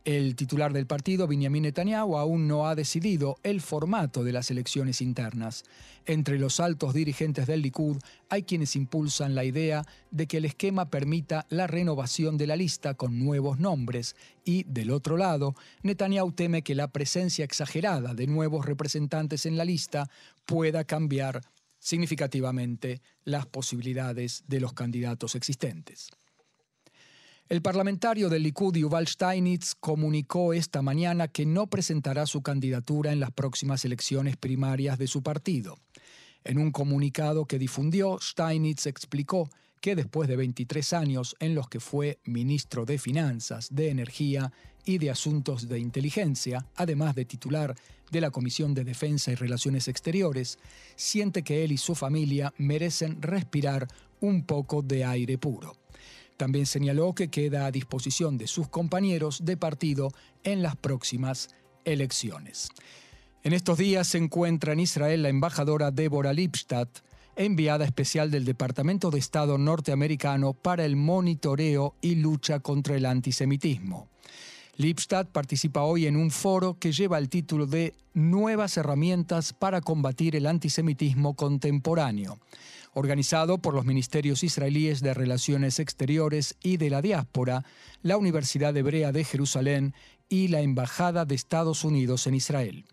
El 0.07 0.37
titular 0.37 0.71
del 0.71 0.87
partido, 0.87 1.27
Benjamin 1.27 1.63
Netanyahu, 1.63 2.15
aún 2.15 2.47
no 2.47 2.69
ha 2.69 2.75
decidido 2.75 3.35
el 3.43 3.59
formato 3.59 4.23
de 4.23 4.31
las 4.31 4.49
elecciones 4.49 5.01
internas. 5.01 5.65
Entre 6.05 6.39
los 6.39 6.61
altos 6.61 6.93
dirigentes 6.93 7.45
del 7.45 7.61
Likud 7.61 7.97
hay 8.29 8.43
quienes 8.43 8.77
impulsan 8.77 9.35
la 9.35 9.43
idea 9.43 9.83
de 10.09 10.25
que 10.25 10.37
el 10.37 10.45
esquema 10.45 10.89
permita 10.89 11.45
la 11.49 11.67
renovación 11.67 12.37
de 12.37 12.47
la 12.47 12.55
lista 12.55 12.93
con 12.93 13.19
nuevos 13.19 13.59
nombres 13.59 14.15
y, 14.45 14.63
del 14.63 14.91
otro 14.91 15.17
lado, 15.17 15.55
Netanyahu 15.83 16.31
teme 16.31 16.61
que 16.61 16.73
la 16.73 16.87
presencia 16.87 17.43
exagerada 17.43 18.13
de 18.13 18.27
nuevos 18.27 18.65
representantes 18.65 19.45
en 19.45 19.57
la 19.57 19.65
lista 19.65 20.09
pueda 20.45 20.85
cambiar 20.85 21.41
significativamente 21.79 23.01
las 23.25 23.45
posibilidades 23.45 24.45
de 24.47 24.61
los 24.61 24.71
candidatos 24.71 25.35
existentes. 25.35 26.11
El 27.49 27.61
parlamentario 27.61 28.27
del 28.27 28.43
Likud 28.43 28.75
Yuval 28.75 29.07
Steinitz 29.07 29.73
comunicó 29.79 30.51
esta 30.51 30.81
mañana 30.81 31.29
que 31.29 31.45
no 31.45 31.67
presentará 31.67 32.25
su 32.25 32.41
candidatura 32.41 33.13
en 33.13 33.21
las 33.21 33.31
próximas 33.31 33.85
elecciones 33.85 34.35
primarias 34.35 34.97
de 34.97 35.07
su 35.07 35.23
partido. 35.23 35.79
En 36.43 36.57
un 36.57 36.71
comunicado 36.71 37.45
que 37.45 37.57
difundió, 37.57 38.19
Steinitz 38.21 38.85
explicó 38.85 39.49
que 39.79 39.95
después 39.95 40.27
de 40.27 40.35
23 40.35 40.91
años 40.91 41.37
en 41.39 41.55
los 41.55 41.69
que 41.69 41.79
fue 41.79 42.19
ministro 42.25 42.83
de 42.83 42.97
Finanzas, 42.97 43.69
de 43.71 43.91
Energía 43.91 44.51
y 44.83 44.97
de 44.97 45.09
Asuntos 45.09 45.69
de 45.69 45.79
Inteligencia, 45.79 46.65
además 46.75 47.15
de 47.15 47.23
titular 47.23 47.75
de 48.11 48.19
la 48.19 48.29
Comisión 48.29 48.73
de 48.73 48.83
Defensa 48.83 49.31
y 49.31 49.35
Relaciones 49.35 49.87
Exteriores, 49.87 50.59
siente 50.97 51.43
que 51.43 51.63
él 51.63 51.71
y 51.71 51.77
su 51.77 51.95
familia 51.95 52.53
merecen 52.57 53.21
respirar 53.21 53.87
un 54.19 54.43
poco 54.43 54.81
de 54.81 55.05
aire 55.05 55.37
puro. 55.37 55.77
También 56.37 56.67
señaló 56.67 57.13
que 57.13 57.29
queda 57.29 57.65
a 57.65 57.71
disposición 57.71 58.37
de 58.37 58.47
sus 58.47 58.69
compañeros 58.69 59.43
de 59.43 59.57
partido 59.57 60.11
en 60.43 60.61
las 60.61 60.75
próximas 60.75 61.49
elecciones. 61.83 62.69
En 63.43 63.53
estos 63.53 63.79
días 63.79 64.07
se 64.07 64.19
encuentra 64.19 64.73
en 64.73 64.79
Israel 64.79 65.23
la 65.23 65.29
embajadora 65.29 65.89
Deborah 65.89 66.33
Lipstadt, 66.33 66.99
enviada 67.35 67.85
especial 67.85 68.29
del 68.29 68.45
Departamento 68.45 69.09
de 69.09 69.19
Estado 69.19 69.57
norteamericano 69.57 70.53
para 70.53 70.85
el 70.85 70.95
monitoreo 70.95 71.95
y 72.01 72.15
lucha 72.15 72.59
contra 72.59 72.95
el 72.95 73.05
antisemitismo. 73.05 74.09
Lipstadt 74.75 75.29
participa 75.29 75.81
hoy 75.83 76.05
en 76.05 76.15
un 76.15 76.29
foro 76.29 76.77
que 76.79 76.91
lleva 76.91 77.17
el 77.17 77.29
título 77.29 77.65
de 77.65 77.95
Nuevas 78.13 78.77
herramientas 78.77 79.53
para 79.53 79.81
combatir 79.81 80.35
el 80.35 80.45
antisemitismo 80.45 81.35
contemporáneo 81.35 82.39
organizado 82.97 83.59
por 83.59 83.75
los 83.75 83.85
ministerios 83.85 84.43
israelíes 84.43 85.01
de 85.01 85.13
Relaciones 85.13 85.79
Exteriores 85.79 86.55
y 86.63 86.77
de 86.77 86.89
la 86.89 87.03
Diáspora, 87.03 87.63
la 88.01 88.17
Universidad 88.17 88.75
Hebrea 88.75 89.11
de 89.11 89.23
Jerusalén 89.23 89.93
y 90.29 90.47
la 90.47 90.61
Embajada 90.61 91.23
de 91.23 91.35
Estados 91.35 91.83
Unidos 91.83 92.25
en 92.25 92.33
Israel. 92.33 92.85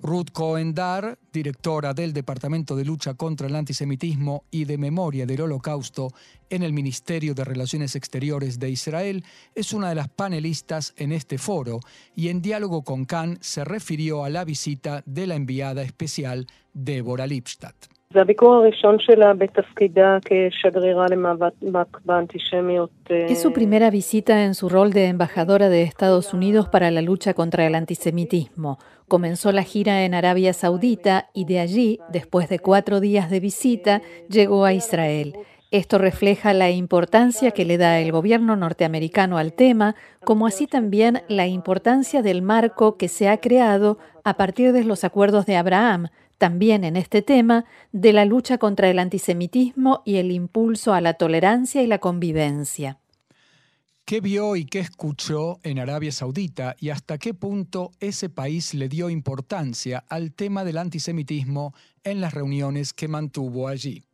Ruth 0.00 0.30
Cohen 0.32 0.74
Dar, 0.74 1.18
directora 1.32 1.92
del 1.94 2.12
Departamento 2.12 2.74
de 2.74 2.84
Lucha 2.84 3.14
contra 3.14 3.46
el 3.46 3.54
Antisemitismo 3.54 4.44
y 4.50 4.64
de 4.64 4.78
Memoria 4.78 5.26
del 5.26 5.42
Holocausto 5.42 6.12
en 6.48 6.62
el 6.62 6.72
Ministerio 6.72 7.34
de 7.34 7.44
Relaciones 7.44 7.96
Exteriores 7.96 8.58
de 8.58 8.70
Israel, 8.70 9.24
es 9.54 9.72
una 9.72 9.90
de 9.90 9.94
las 9.94 10.08
panelistas 10.08 10.94
en 10.96 11.12
este 11.12 11.38
foro 11.38 11.80
y 12.16 12.28
en 12.28 12.40
diálogo 12.40 12.82
con 12.82 13.04
Khan 13.04 13.38
se 13.40 13.64
refirió 13.64 14.24
a 14.24 14.30
la 14.30 14.44
visita 14.44 15.02
de 15.06 15.26
la 15.26 15.36
enviada 15.36 15.82
especial 15.82 16.46
Deborah 16.72 17.26
Lipstadt. 17.26 17.93
Es 23.32 23.42
su 23.42 23.52
primera 23.52 23.90
visita 23.90 24.44
en 24.44 24.54
su 24.54 24.68
rol 24.68 24.92
de 24.92 25.06
embajadora 25.06 25.68
de 25.68 25.82
Estados 25.82 26.32
Unidos 26.32 26.68
para 26.68 26.90
la 26.90 27.02
lucha 27.02 27.34
contra 27.34 27.66
el 27.66 27.74
antisemitismo. 27.74 28.78
Comenzó 29.08 29.52
la 29.52 29.64
gira 29.64 30.04
en 30.04 30.14
Arabia 30.14 30.52
Saudita 30.52 31.28
y 31.34 31.44
de 31.44 31.60
allí, 31.60 31.98
después 32.08 32.48
de 32.48 32.58
cuatro 32.60 33.00
días 33.00 33.30
de 33.30 33.40
visita, 33.40 34.00
llegó 34.28 34.64
a 34.64 34.72
Israel. 34.72 35.34
Esto 35.70 35.98
refleja 35.98 36.54
la 36.54 36.70
importancia 36.70 37.50
que 37.50 37.64
le 37.64 37.78
da 37.78 37.98
el 37.98 38.12
gobierno 38.12 38.54
norteamericano 38.54 39.38
al 39.38 39.54
tema, 39.54 39.96
como 40.24 40.46
así 40.46 40.68
también 40.68 41.22
la 41.26 41.48
importancia 41.48 42.22
del 42.22 42.42
marco 42.42 42.96
que 42.96 43.08
se 43.08 43.28
ha 43.28 43.38
creado 43.38 43.98
a 44.22 44.34
partir 44.36 44.72
de 44.72 44.84
los 44.84 45.02
acuerdos 45.02 45.46
de 45.46 45.56
Abraham, 45.56 46.10
también 46.38 46.84
en 46.84 46.96
este 46.96 47.22
tema 47.22 47.64
de 47.92 48.12
la 48.12 48.24
lucha 48.24 48.58
contra 48.58 48.90
el 48.90 48.98
antisemitismo 48.98 50.02
y 50.04 50.16
el 50.16 50.30
impulso 50.30 50.92
a 50.92 51.00
la 51.00 51.14
tolerancia 51.14 51.82
y 51.82 51.86
la 51.86 51.98
convivencia. 51.98 52.98
¿Qué 54.04 54.20
vio 54.20 54.54
y 54.54 54.66
qué 54.66 54.80
escuchó 54.80 55.60
en 55.62 55.78
Arabia 55.78 56.12
Saudita 56.12 56.76
y 56.78 56.90
hasta 56.90 57.16
qué 57.16 57.32
punto 57.32 57.90
ese 58.00 58.28
país 58.28 58.74
le 58.74 58.90
dio 58.90 59.08
importancia 59.08 60.04
al 60.10 60.34
tema 60.34 60.62
del 60.62 60.76
antisemitismo 60.76 61.72
en 62.02 62.20
las 62.20 62.34
reuniones 62.34 62.92
que 62.92 63.08
mantuvo 63.08 63.66
allí? 63.66 64.04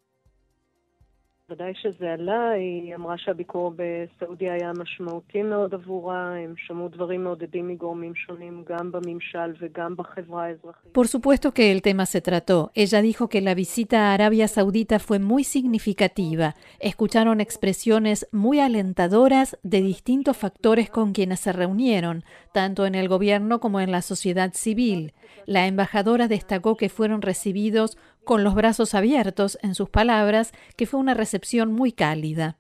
ודאי 1.50 1.74
שזה 1.76 2.14
עלה, 2.14 2.50
היא 2.50 2.96
אמרה 2.96 3.18
שהביקור 3.18 3.74
בסעודיה 3.76 4.54
היה 4.54 4.72
משמעותי 4.80 5.44
מאוד 5.44 5.74
עבורה, 5.74 6.36
הם 6.36 6.54
שמעו 6.58 6.88
דברים 6.88 7.24
מעודדים 7.24 7.68
מגורמים 7.68 8.16
שונים, 8.16 8.64
גם 8.70 8.92
בממשל 8.92 9.54
וגם 9.62 9.96
בחברה 9.96 10.46
האזרחית. 10.46 10.92
Por 10.98 11.08
supuesto 11.08 11.54
que 11.54 11.72
el 11.72 11.82
tema 11.82 12.06
se 12.08 12.22
trató. 12.22 12.72
Ella 12.74 13.02
dijo 13.02 13.30
que 13.30 13.42
la 13.42 13.54
visita 13.54 13.98
a 14.00 14.14
Arabia 14.14 14.48
Saudita 14.48 14.98
fue 14.98 15.20
muy 15.20 15.44
significativa. 15.44 16.56
Escucharon 16.80 17.40
expresiones 17.42 18.28
muy 18.32 18.60
alentadoras 18.60 19.58
de 19.62 19.82
distintos 19.82 20.38
factores 20.38 20.90
con 20.90 21.14
quienes 21.14 21.42
se 21.42 21.52
reunieron, 21.54 22.24
tanto 22.54 22.88
en 22.88 22.96
el 22.96 23.08
gobierno 23.08 23.60
como 23.60 23.80
en 23.82 23.92
la 23.92 24.02
sociedad 24.02 24.52
civil. 24.54 25.14
La 25.46 25.68
embajadora 25.68 26.28
destacó 26.28 26.76
que 26.76 26.90
fueron 26.90 27.22
recibidos 27.22 27.98
con 28.25 28.45
los 28.45 28.55
brazos 28.55 28.95
abiertos, 28.95 29.59
en 29.63 29.75
sus 29.75 29.89
palabras, 29.89 30.53
que 30.77 30.87
fue 30.87 31.01
una 31.01 31.15
recepción 31.15 31.73
muy 31.73 31.93
cálida. 31.93 32.57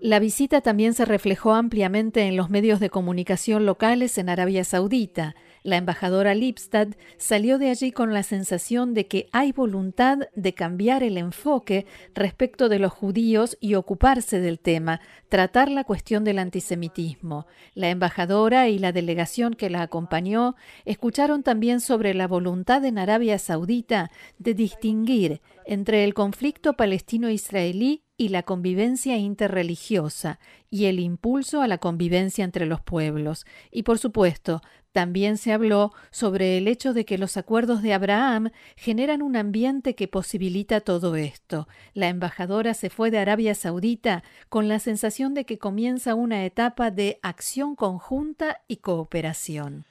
La 0.00 0.18
visita 0.18 0.60
también 0.60 0.92
se 0.92 1.04
reflejó 1.04 1.54
ampliamente 1.54 2.22
en 2.22 2.36
los 2.36 2.50
medios 2.50 2.80
de 2.80 2.90
comunicación 2.90 3.64
locales 3.64 4.18
en 4.18 4.28
Arabia 4.28 4.64
Saudita. 4.64 5.36
La 5.66 5.78
embajadora 5.78 6.32
Lipstad 6.36 6.90
salió 7.16 7.58
de 7.58 7.70
allí 7.70 7.90
con 7.90 8.14
la 8.14 8.22
sensación 8.22 8.94
de 8.94 9.08
que 9.08 9.26
hay 9.32 9.50
voluntad 9.50 10.18
de 10.36 10.54
cambiar 10.54 11.02
el 11.02 11.18
enfoque 11.18 11.86
respecto 12.14 12.68
de 12.68 12.78
los 12.78 12.92
judíos 12.92 13.58
y 13.60 13.74
ocuparse 13.74 14.38
del 14.38 14.60
tema, 14.60 15.00
tratar 15.28 15.68
la 15.68 15.82
cuestión 15.82 16.22
del 16.22 16.38
antisemitismo. 16.38 17.48
La 17.74 17.90
embajadora 17.90 18.68
y 18.68 18.78
la 18.78 18.92
delegación 18.92 19.54
que 19.54 19.68
la 19.68 19.82
acompañó 19.82 20.54
escucharon 20.84 21.42
también 21.42 21.80
sobre 21.80 22.14
la 22.14 22.28
voluntad 22.28 22.84
en 22.84 22.96
Arabia 22.96 23.36
Saudita 23.40 24.12
de 24.38 24.54
distinguir 24.54 25.40
entre 25.64 26.04
el 26.04 26.14
conflicto 26.14 26.74
palestino-israelí 26.74 28.04
y 28.16 28.28
la 28.28 28.44
convivencia 28.44 29.16
interreligiosa 29.18 30.38
y 30.70 30.86
el 30.86 31.00
impulso 31.00 31.60
a 31.60 31.66
la 31.66 31.78
convivencia 31.78 32.44
entre 32.44 32.66
los 32.66 32.80
pueblos. 32.80 33.44
Y 33.70 33.82
por 33.82 33.98
supuesto, 33.98 34.62
también 34.96 35.36
se 35.36 35.52
habló 35.52 35.92
sobre 36.10 36.56
el 36.56 36.66
hecho 36.68 36.94
de 36.94 37.04
que 37.04 37.18
los 37.18 37.36
acuerdos 37.36 37.82
de 37.82 37.92
Abraham 37.92 38.50
generan 38.76 39.20
un 39.20 39.36
ambiente 39.36 39.94
que 39.94 40.08
posibilita 40.08 40.80
todo 40.80 41.16
esto. 41.16 41.68
La 41.92 42.08
embajadora 42.08 42.72
se 42.72 42.88
fue 42.88 43.10
de 43.10 43.18
Arabia 43.18 43.54
Saudita 43.54 44.24
con 44.48 44.68
la 44.68 44.78
sensación 44.78 45.34
de 45.34 45.44
que 45.44 45.58
comienza 45.58 46.14
una 46.14 46.46
etapa 46.46 46.90
de 46.90 47.18
acción 47.20 47.76
conjunta 47.76 48.62
y 48.68 48.78
cooperación. 48.78 49.84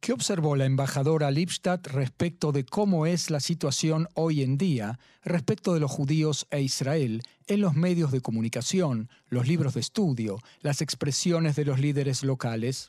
¿Qué 0.00 0.14
observó 0.14 0.56
la 0.56 0.64
embajadora 0.64 1.30
Lipstadt 1.30 1.88
respecto 1.88 2.52
de 2.52 2.64
cómo 2.64 3.04
es 3.04 3.30
la 3.30 3.38
situación 3.38 4.08
hoy 4.14 4.40
en 4.40 4.56
día 4.56 4.98
respecto 5.22 5.74
de 5.74 5.80
los 5.80 5.90
judíos 5.90 6.46
e 6.50 6.62
Israel 6.62 7.20
en 7.48 7.60
los 7.60 7.74
medios 7.74 8.10
de 8.10 8.22
comunicación, 8.22 9.10
los 9.28 9.46
libros 9.46 9.74
de 9.74 9.80
estudio, 9.80 10.38
las 10.62 10.80
expresiones 10.80 11.54
de 11.54 11.66
los 11.66 11.78
líderes 11.78 12.22
locales? 12.22 12.88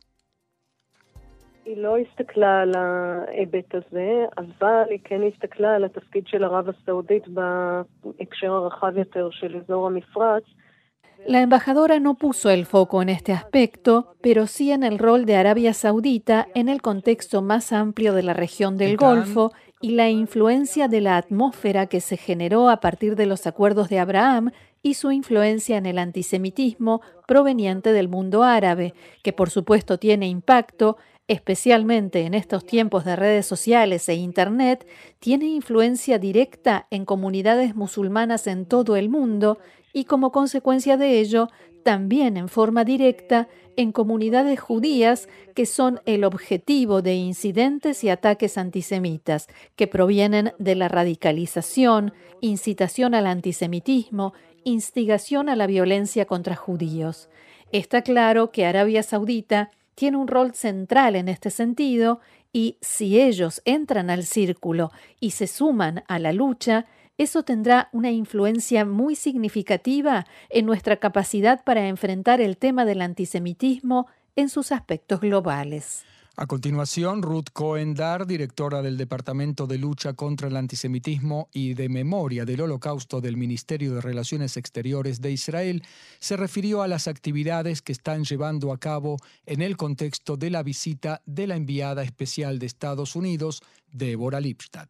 La 11.26 11.42
embajadora 11.42 12.00
no 12.00 12.16
puso 12.16 12.50
el 12.50 12.66
foco 12.66 13.02
en 13.02 13.08
este 13.08 13.32
aspecto, 13.32 14.16
pero 14.22 14.46
sí 14.46 14.72
en 14.72 14.84
el 14.84 15.00
rol 15.00 15.26
de 15.26 15.38
Arabia 15.38 15.74
Saudita 15.74 16.48
en 16.54 16.68
el 16.68 16.82
contexto 16.82 17.42
más 17.42 17.72
amplio 17.72 18.14
de 18.14 18.24
la 18.24 18.34
región 18.34 18.78
del 18.78 18.98
Golfo 18.98 19.54
y 19.80 19.92
la 19.92 20.10
influencia 20.10 20.90
de 20.90 21.00
la 21.00 21.16
atmósfera 21.16 21.88
que 21.88 22.02
se 22.02 22.18
generó 22.18 22.70
a 22.70 22.82
partir 22.82 23.16
de 23.16 23.26
los 23.26 23.48
acuerdos 23.48 23.88
de 23.88 24.00
Abraham 24.00 24.52
y 24.84 24.96
su 24.96 25.12
influencia 25.12 25.78
en 25.78 25.86
el 25.86 25.98
antisemitismo 25.98 27.02
proveniente 27.26 27.94
del 27.94 28.10
mundo 28.10 28.44
árabe, 28.44 28.94
que 29.24 29.34
por 29.34 29.50
supuesto 29.50 29.98
tiene 29.98 30.28
impacto, 30.28 30.98
especialmente 31.28 32.26
en 32.26 32.34
estos 32.34 32.66
tiempos 32.66 33.06
de 33.06 33.16
redes 33.16 33.46
sociales 33.46 34.08
e 34.10 34.16
Internet, 34.16 34.86
tiene 35.20 35.46
influencia 35.46 36.20
directa 36.20 36.86
en 36.92 37.06
comunidades 37.06 37.76
musulmanas 37.76 38.46
en 38.46 38.66
todo 38.66 38.98
el 38.98 39.10
mundo 39.10 39.58
y 39.94 40.04
como 40.04 40.34
consecuencia 40.34 40.98
de 40.98 41.20
ello, 41.20 41.48
también 41.84 42.38
en 42.38 42.50
forma 42.50 42.84
directa 42.84 43.48
en 43.76 43.92
comunidades 43.92 44.60
judías 44.60 45.28
que 45.56 45.66
son 45.66 46.00
el 46.06 46.24
objetivo 46.24 47.02
de 47.02 47.16
incidentes 47.16 48.04
y 48.04 48.10
ataques 48.10 48.58
antisemitas 48.58 49.48
que 49.76 49.88
provienen 49.88 50.54
de 50.60 50.76
la 50.76 50.88
radicalización, 50.88 52.14
incitación 52.42 53.16
al 53.16 53.28
antisemitismo, 53.28 54.34
instigación 54.64 55.50
a 55.50 55.56
la 55.56 55.68
violencia 55.68 56.26
contra 56.26 56.56
judíos. 56.56 57.30
Está 57.72 58.02
claro 58.02 58.52
que 58.52 58.66
Arabia 58.66 59.04
Saudita 59.04 59.72
tiene 59.96 60.18
un 60.18 60.28
rol 60.28 60.54
central 60.54 61.16
en 61.16 61.28
este 61.28 61.50
sentido 61.50 62.20
y 62.52 62.78
si 62.82 63.20
ellos 63.20 63.62
entran 63.66 64.10
al 64.10 64.24
círculo 64.24 64.92
y 65.20 65.32
se 65.32 65.48
suman 65.48 66.04
a 66.08 66.20
la 66.20 66.34
lucha, 66.34 66.86
eso 67.18 67.44
tendrá 67.44 67.90
una 67.92 68.12
influencia 68.12 68.86
muy 68.86 69.16
significativa 69.16 70.26
en 70.50 70.66
nuestra 70.66 70.98
capacidad 70.98 71.64
para 71.64 71.88
enfrentar 71.88 72.42
el 72.42 72.58
tema 72.58 72.86
del 72.86 73.02
antisemitismo 73.02 74.08
en 74.36 74.50
sus 74.50 74.72
aspectos 74.72 75.22
globales. 75.22 76.06
A 76.36 76.48
continuación, 76.48 77.22
Ruth 77.22 77.50
Cohen-Dar, 77.54 78.26
directora 78.26 78.82
del 78.82 78.98
Departamento 78.98 79.68
de 79.68 79.78
Lucha 79.78 80.14
contra 80.14 80.48
el 80.48 80.58
Antisemitismo 80.58 81.48
y 81.54 81.76
de 81.76 81.90
Memoria 81.90 82.44
del 82.44 82.62
Holocausto 82.62 83.22
del 83.22 83.38
Ministerio 83.38 83.94
de 83.94 84.02
Relaciones 84.02 84.58
Exteriores 84.58 85.22
de 85.22 85.32
Israel, 85.32 85.84
se 86.18 86.36
refirió 86.36 86.82
a 86.82 86.88
las 86.88 87.08
actividades 87.08 87.84
que 87.84 87.92
están 87.92 88.24
llevando 88.24 88.74
a 88.74 88.80
cabo 88.80 89.18
en 89.46 89.62
el 89.62 89.78
contexto 89.78 90.36
de 90.36 90.50
la 90.50 90.64
visita 90.64 91.22
de 91.28 91.46
la 91.46 91.56
enviada 91.56 92.02
especial 92.02 92.58
de 92.58 92.66
Estados 92.66 93.16
Unidos, 93.16 93.62
Deborah 93.92 94.40
Lipstadt. 94.40 94.90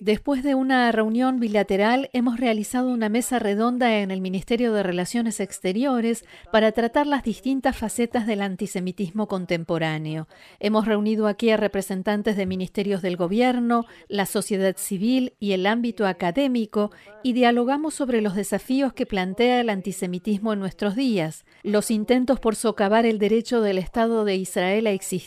Después 0.00 0.42
de 0.42 0.54
una 0.54 0.90
reunión 0.90 1.38
bilateral, 1.38 2.08
hemos 2.14 2.40
realizado 2.40 2.88
una 2.88 3.10
mesa 3.10 3.38
redonda 3.38 3.98
en 3.98 4.10
el 4.10 4.22
Ministerio 4.22 4.72
de 4.72 4.82
Relaciones 4.82 5.40
Exteriores 5.40 6.24
para 6.50 6.72
tratar 6.72 7.06
las 7.06 7.24
distintas 7.24 7.76
facetas 7.76 8.26
del 8.26 8.40
antisemitismo 8.40 9.28
contemporáneo. 9.28 10.28
Hemos 10.60 10.86
reunido 10.86 11.26
aquí 11.26 11.50
a 11.50 11.58
representantes 11.58 12.36
de 12.36 12.46
ministerios 12.46 13.02
del 13.02 13.16
gobierno, 13.16 13.84
la 14.08 14.24
sociedad 14.24 14.76
civil 14.78 15.34
y 15.38 15.52
el 15.52 15.66
ámbito 15.66 16.06
académico 16.06 16.90
y 17.22 17.34
dialogamos 17.34 17.92
sobre 17.92 18.22
los 18.22 18.34
desafíos 18.34 18.94
que 18.94 19.04
plantea 19.04 19.60
el 19.60 19.68
antisemitismo 19.68 20.54
en 20.54 20.60
nuestros 20.60 20.96
días, 20.96 21.44
los 21.62 21.90
intentos 21.90 22.40
por 22.40 22.56
socavar 22.56 23.04
el 23.04 23.18
derecho 23.18 23.60
del 23.60 23.76
Estado 23.76 24.24
de 24.24 24.36
Israel 24.36 24.86
a 24.86 24.92
existir 24.92 25.17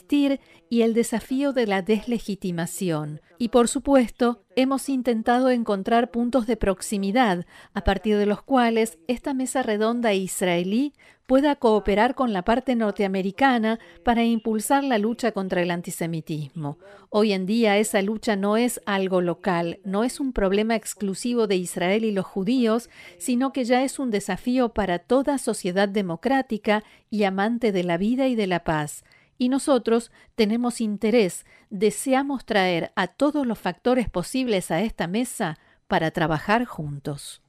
y 0.70 0.82
el 0.82 0.94
desafío 0.94 1.54
de 1.54 1.68
la 1.68 1.82
deslegitimación. 1.82 3.22
Y 3.38 3.50
por 3.50 3.68
supuesto, 3.68 4.44
hemos 4.56 4.88
intentado 4.88 5.50
encontrar 5.50 6.12
puntos 6.12 6.48
de 6.48 6.58
proximidad 6.58 7.46
a 7.74 7.84
partir 7.84 8.18
de 8.18 8.26
los 8.26 8.42
cuales 8.42 9.00
esta 9.08 9.34
mesa 9.34 9.64
redonda 9.64 10.14
israelí 10.14 10.94
pueda 11.26 11.56
cooperar 11.56 12.14
con 12.14 12.34
la 12.34 12.44
parte 12.44 12.76
norteamericana 12.76 13.80
para 14.04 14.24
impulsar 14.24 14.84
la 14.84 14.98
lucha 14.98 15.32
contra 15.32 15.62
el 15.62 15.72
antisemitismo. 15.72 16.78
Hoy 17.10 17.32
en 17.34 17.46
día 17.46 17.78
esa 17.78 18.02
lucha 18.02 18.36
no 18.36 18.58
es 18.58 18.82
algo 18.86 19.22
local, 19.22 19.80
no 19.86 20.04
es 20.04 20.20
un 20.20 20.34
problema 20.34 20.76
exclusivo 20.76 21.48
de 21.48 21.56
Israel 21.56 22.04
y 22.04 22.12
los 22.12 22.26
judíos, 22.26 22.90
sino 23.18 23.54
que 23.54 23.64
ya 23.64 23.84
es 23.84 23.98
un 23.98 24.12
desafío 24.12 24.70
para 24.70 25.00
toda 25.00 25.38
sociedad 25.38 25.88
democrática 25.88 26.84
y 27.10 27.24
amante 27.24 27.72
de 27.72 27.84
la 27.86 27.98
vida 27.98 28.28
y 28.28 28.36
de 28.36 28.48
la 28.48 28.64
paz 28.64 29.04
y 29.42 29.50
nosotros 29.50 30.12
tenemos 30.36 30.82
interés, 30.82 31.48
deseamos 31.72 32.46
traer 32.46 32.92
a 32.96 33.08
todos 33.08 33.48
los 33.48 33.58
factores 33.58 34.08
posibles 34.08 34.70
a 34.70 34.82
esta 34.82 35.08
mesa 35.08 35.58
para 35.88 36.12
trabajar 36.12 36.66
juntos. 36.66 37.42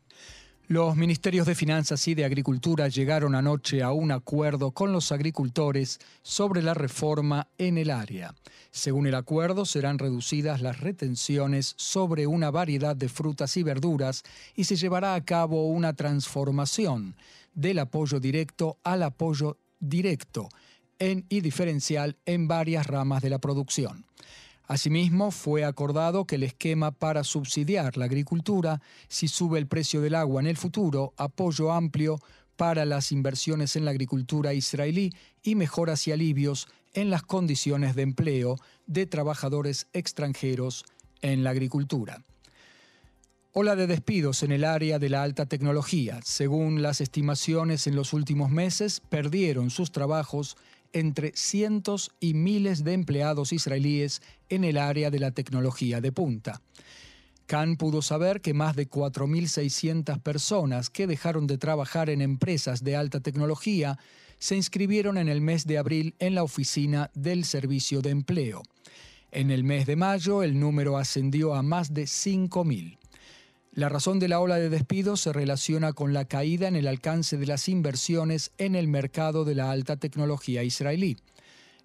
Los 0.68 0.96
ministerios 0.96 1.46
de 1.46 1.54
Finanzas 1.54 2.08
y 2.08 2.14
de 2.14 2.24
Agricultura 2.24 2.88
llegaron 2.88 3.34
anoche 3.34 3.82
a 3.82 3.92
un 3.92 4.10
acuerdo 4.10 4.70
con 4.70 4.90
los 4.90 5.12
agricultores 5.12 5.98
sobre 6.22 6.62
la 6.62 6.72
reforma 6.72 7.48
en 7.58 7.76
el 7.76 7.90
área. 7.90 8.34
Según 8.70 9.06
el 9.06 9.14
acuerdo, 9.14 9.66
serán 9.66 9.98
reducidas 9.98 10.62
las 10.62 10.80
retenciones 10.80 11.74
sobre 11.76 12.26
una 12.26 12.50
variedad 12.50 12.96
de 12.96 13.10
frutas 13.10 13.58
y 13.58 13.64
verduras 13.64 14.22
y 14.54 14.64
se 14.64 14.76
llevará 14.76 15.14
a 15.14 15.24
cabo 15.26 15.68
una 15.68 15.92
transformación 15.92 17.16
del 17.52 17.80
apoyo 17.80 18.18
directo 18.18 18.78
al 18.82 19.02
apoyo 19.02 19.58
directo 19.78 20.48
y 21.28 21.40
diferencial 21.40 22.16
en 22.26 22.46
varias 22.46 22.86
ramas 22.86 23.22
de 23.22 23.30
la 23.30 23.38
producción. 23.38 24.04
Asimismo, 24.68 25.32
fue 25.32 25.64
acordado 25.64 26.24
que 26.26 26.36
el 26.36 26.44
esquema 26.44 26.92
para 26.92 27.24
subsidiar 27.24 27.96
la 27.96 28.04
agricultura, 28.04 28.80
si 29.08 29.26
sube 29.26 29.58
el 29.58 29.66
precio 29.66 30.00
del 30.00 30.14
agua 30.14 30.40
en 30.40 30.46
el 30.46 30.56
futuro, 30.56 31.12
apoyo 31.16 31.72
amplio 31.72 32.20
para 32.56 32.84
las 32.84 33.10
inversiones 33.10 33.74
en 33.74 33.84
la 33.84 33.90
agricultura 33.90 34.54
israelí 34.54 35.12
y 35.42 35.56
mejoras 35.56 36.06
y 36.06 36.12
alivios 36.12 36.68
en 36.94 37.10
las 37.10 37.22
condiciones 37.22 37.96
de 37.96 38.02
empleo 38.02 38.56
de 38.86 39.06
trabajadores 39.06 39.88
extranjeros 39.92 40.84
en 41.20 41.42
la 41.42 41.50
agricultura. 41.50 42.22
Ola 43.54 43.76
de 43.76 43.86
despidos 43.86 44.42
en 44.42 44.52
el 44.52 44.64
área 44.64 44.98
de 44.98 45.10
la 45.10 45.22
alta 45.22 45.44
tecnología. 45.44 46.20
Según 46.24 46.80
las 46.80 47.02
estimaciones 47.02 47.86
en 47.86 47.96
los 47.96 48.14
últimos 48.14 48.50
meses, 48.50 49.02
perdieron 49.10 49.68
sus 49.68 49.92
trabajos 49.92 50.56
entre 50.92 51.32
cientos 51.34 52.12
y 52.20 52.34
miles 52.34 52.84
de 52.84 52.92
empleados 52.92 53.52
israelíes 53.52 54.22
en 54.48 54.64
el 54.64 54.78
área 54.78 55.10
de 55.10 55.18
la 55.18 55.30
tecnología 55.30 56.00
de 56.00 56.12
punta. 56.12 56.60
Khan 57.46 57.76
pudo 57.76 58.02
saber 58.02 58.40
que 58.40 58.54
más 58.54 58.76
de 58.76 58.88
4.600 58.88 60.20
personas 60.20 60.90
que 60.90 61.06
dejaron 61.06 61.46
de 61.46 61.58
trabajar 61.58 62.08
en 62.08 62.22
empresas 62.22 62.82
de 62.84 62.96
alta 62.96 63.20
tecnología 63.20 63.98
se 64.38 64.56
inscribieron 64.56 65.18
en 65.18 65.28
el 65.28 65.40
mes 65.40 65.66
de 65.66 65.78
abril 65.78 66.14
en 66.18 66.34
la 66.34 66.42
oficina 66.42 67.10
del 67.14 67.44
Servicio 67.44 68.00
de 68.00 68.10
Empleo. 68.10 68.62
En 69.30 69.50
el 69.50 69.64
mes 69.64 69.86
de 69.86 69.96
mayo 69.96 70.42
el 70.42 70.58
número 70.58 70.98
ascendió 70.98 71.54
a 71.54 71.62
más 71.62 71.94
de 71.94 72.04
5.000. 72.04 72.98
La 73.74 73.88
razón 73.88 74.18
de 74.18 74.28
la 74.28 74.38
ola 74.38 74.56
de 74.56 74.68
despidos 74.68 75.22
se 75.22 75.32
relaciona 75.32 75.94
con 75.94 76.12
la 76.12 76.26
caída 76.26 76.68
en 76.68 76.76
el 76.76 76.86
alcance 76.86 77.38
de 77.38 77.46
las 77.46 77.70
inversiones 77.70 78.50
en 78.58 78.74
el 78.74 78.86
mercado 78.86 79.46
de 79.46 79.54
la 79.54 79.70
alta 79.70 79.96
tecnología 79.96 80.62
israelí. 80.62 81.16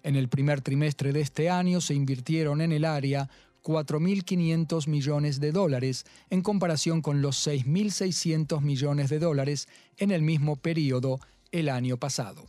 En 0.02 0.14
el 0.14 0.28
primer 0.28 0.60
trimestre 0.60 1.14
de 1.14 1.22
este 1.22 1.48
año 1.48 1.80
se 1.80 1.94
invirtieron 1.94 2.60
en 2.60 2.72
el 2.72 2.84
área 2.84 3.30
4.500 3.64 4.86
millones 4.86 5.40
de 5.40 5.50
dólares 5.50 6.04
en 6.28 6.42
comparación 6.42 7.00
con 7.00 7.22
los 7.22 7.46
6.600 7.46 8.60
millones 8.60 9.08
de 9.08 9.18
dólares 9.18 9.66
en 9.96 10.10
el 10.10 10.20
mismo 10.20 10.56
periodo 10.56 11.20
el 11.52 11.70
año 11.70 11.96
pasado. 11.96 12.44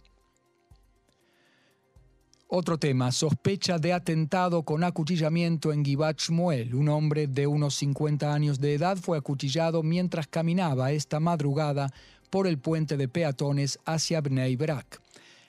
Otro 2.52 2.80
tema, 2.80 3.12
sospecha 3.12 3.78
de 3.78 3.94
atentado 3.94 4.64
con 4.64 4.84
acuchillamiento 4.84 5.72
en 5.72 5.86
Givat 5.86 6.20
Shmuel. 6.20 6.74
Un 6.74 6.90
hombre 6.90 7.28
de 7.28 7.46
unos 7.46 7.76
50 7.76 8.34
años 8.34 8.60
de 8.60 8.74
edad 8.74 8.98
fue 8.98 9.20
acuchillado 9.20 9.84
mientras 9.84 10.26
caminaba 10.26 10.92
esta 10.92 11.20
madrugada 11.20 11.94
por 12.32 12.48
el 12.48 12.58
puente 12.58 12.98
de 12.98 13.08
peatones 13.08 13.78
hacia 13.86 14.22
Bnei 14.22 14.56
Brak. 14.56 15.00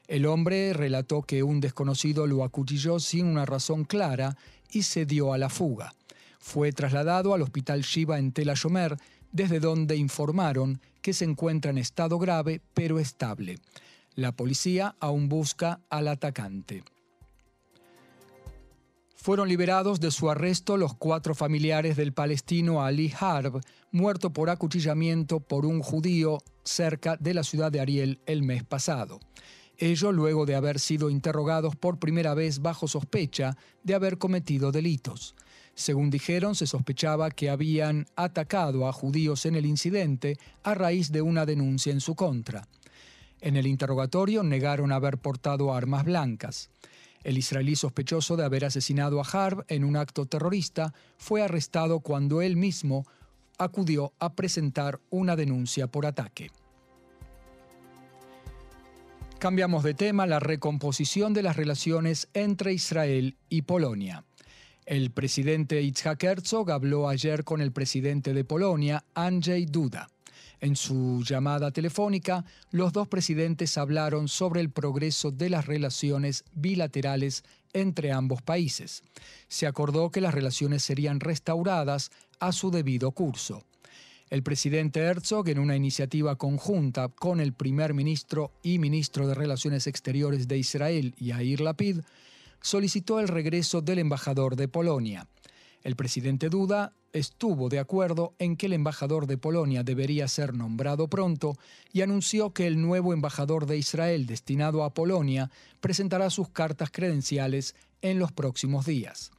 El 0.08 0.26
hombre 0.26 0.74
relató 0.74 1.22
que 1.22 1.42
un 1.42 1.62
desconocido 1.62 2.26
lo 2.26 2.44
acuchilló 2.44 3.00
sin 3.00 3.24
una 3.24 3.46
razón 3.46 3.84
clara 3.84 4.36
y 4.70 4.82
se 4.82 5.06
dio 5.06 5.32
a 5.32 5.38
la 5.38 5.48
fuga. 5.48 5.94
Fue 6.38 6.70
trasladado 6.70 7.32
al 7.32 7.40
hospital 7.40 7.80
Shiva 7.80 8.18
en 8.18 8.32
Tel 8.32 8.50
Ashomer, 8.50 8.98
desde 9.32 9.58
donde 9.58 9.96
informaron 9.96 10.82
que 11.00 11.14
se 11.14 11.24
encuentra 11.24 11.70
en 11.70 11.78
estado 11.78 12.18
grave 12.18 12.60
pero 12.74 12.98
estable. 12.98 13.56
La 14.20 14.33
policía 14.33 14.96
aún 15.00 15.30
busca 15.30 15.80
al 15.88 16.06
atacante. 16.06 16.85
Fueron 19.16 19.48
liberados 19.48 19.98
de 19.98 20.11
su 20.11 20.28
arresto 20.28 20.76
los 20.76 20.92
cuatro 20.92 21.35
familiares 21.35 21.96
del 21.96 22.12
palestino 22.12 22.83
Ali 22.83 23.11
Harb, 23.18 23.62
muerto 23.90 24.30
por 24.30 24.50
acuchillamiento 24.50 25.40
por 25.40 25.64
un 25.64 25.80
judío 25.80 26.37
cerca 26.64 27.16
de 27.16 27.33
la 27.33 27.44
ciudad 27.44 27.72
de 27.72 27.80
Ariel 27.80 28.20
el 28.26 28.42
mes 28.42 28.62
pasado. 28.62 29.20
Ello 29.78 30.12
luego 30.12 30.44
de 30.44 30.54
haber 30.54 30.80
sido 30.80 31.09
interrogados 31.09 31.74
por 31.74 31.98
primera 31.98 32.35
vez 32.35 32.61
bajo 32.61 32.88
sospecha 32.88 33.56
de 33.85 33.94
haber 33.94 34.18
cometido 34.18 34.70
delitos. 34.70 35.35
Según 35.74 36.11
dijeron, 36.11 36.54
se 36.54 36.66
sospechaba 36.66 37.30
que 37.30 37.48
habían 37.48 38.06
atacado 38.16 38.87
a 38.87 38.92
judíos 38.92 39.46
en 39.46 39.54
el 39.54 39.64
incidente 39.64 40.37
a 40.62 40.74
raíz 40.74 41.11
de 41.11 41.22
una 41.22 41.46
denuncia 41.46 41.90
en 41.90 42.02
su 42.02 42.14
contra. 42.14 42.68
En 43.40 43.57
el 43.57 43.66
interrogatorio 43.66 44.42
negaron 44.42 44.92
haber 44.92 45.18
portado 45.18 45.72
armas 45.74 46.05
blancas. 46.05 46.70
El 47.22 47.38
israelí 47.38 47.76
sospechoso 47.76 48.37
de 48.37 48.44
haber 48.44 48.64
asesinado 48.64 49.20
a 49.20 49.24
Harb 49.24 49.64
en 49.68 49.85
un 49.85 49.96
acto 49.96 50.26
terrorista 50.26 50.94
fue 51.18 51.42
arrestado 51.42 52.00
cuando 52.00 52.42
él 52.42 52.57
mismo 52.57 53.07
acudió 53.59 54.12
a 54.18 54.33
presentar 54.33 55.00
una 55.11 55.37
denuncia 55.37 55.87
por 55.87 56.07
ataque. 56.07 56.50
Cambiamos 59.38 59.85
de 59.85 59.94
tema, 59.94 60.26
la 60.26 60.38
recomposición 60.38 61.33
de 61.33 61.42
las 61.42 61.57
relaciones 61.57 62.29
entre 62.35 62.74
Israel 62.74 63.37
y 63.48 63.62
Polonia. 63.62 64.24
El 64.85 65.11
presidente 65.11 65.81
Itzhak 65.81 66.22
Herzog 66.22 66.70
habló 66.70 67.09
ayer 67.09 67.44
con 67.44 67.61
el 67.61 67.72
presidente 67.72 68.35
de 68.35 68.44
Polonia, 68.44 69.05
Andrzej 69.14 69.70
Duda. 69.70 70.09
En 70.60 70.76
su 70.76 71.22
llamada 71.24 71.70
telefónica, 71.70 72.44
los 72.70 72.92
dos 72.92 73.08
presidentes 73.08 73.78
hablaron 73.78 74.28
sobre 74.28 74.60
el 74.60 74.70
progreso 74.70 75.30
de 75.30 75.48
las 75.48 75.66
relaciones 75.66 76.44
bilaterales 76.52 77.44
entre 77.72 78.12
ambos 78.12 78.42
países. 78.42 79.02
Se 79.48 79.66
acordó 79.66 80.10
que 80.10 80.20
las 80.20 80.34
relaciones 80.34 80.82
serían 80.82 81.20
restauradas 81.20 82.10
a 82.40 82.52
su 82.52 82.70
debido 82.70 83.12
curso. 83.12 83.64
El 84.28 84.42
presidente 84.42 85.00
Herzog, 85.00 85.48
en 85.48 85.58
una 85.58 85.76
iniciativa 85.76 86.36
conjunta 86.36 87.08
con 87.08 87.40
el 87.40 87.52
primer 87.52 87.94
ministro 87.94 88.52
y 88.62 88.78
ministro 88.78 89.26
de 89.26 89.34
Relaciones 89.34 89.86
Exteriores 89.86 90.46
de 90.46 90.58
Israel, 90.58 91.14
Yair 91.18 91.60
Lapid, 91.60 92.00
solicitó 92.60 93.18
el 93.18 93.28
regreso 93.28 93.80
del 93.80 93.98
embajador 93.98 94.54
de 94.54 94.68
Polonia. 94.68 95.26
El 95.82 95.96
presidente 95.96 96.48
Duda 96.48 96.92
estuvo 97.12 97.68
de 97.68 97.78
acuerdo 97.78 98.34
en 98.38 98.56
que 98.56 98.66
el 98.66 98.72
embajador 98.72 99.26
de 99.26 99.38
Polonia 99.38 99.82
debería 99.82 100.28
ser 100.28 100.54
nombrado 100.54 101.08
pronto 101.08 101.56
y 101.92 102.02
anunció 102.02 102.52
que 102.52 102.66
el 102.66 102.80
nuevo 102.80 103.12
embajador 103.12 103.66
de 103.66 103.78
Israel 103.78 104.26
destinado 104.26 104.84
a 104.84 104.94
Polonia 104.94 105.50
presentará 105.80 106.30
sus 106.30 106.48
cartas 106.48 106.90
credenciales 106.90 107.74
en 108.02 108.18
los 108.18 108.32
próximos 108.32 108.86
días. 108.86 109.30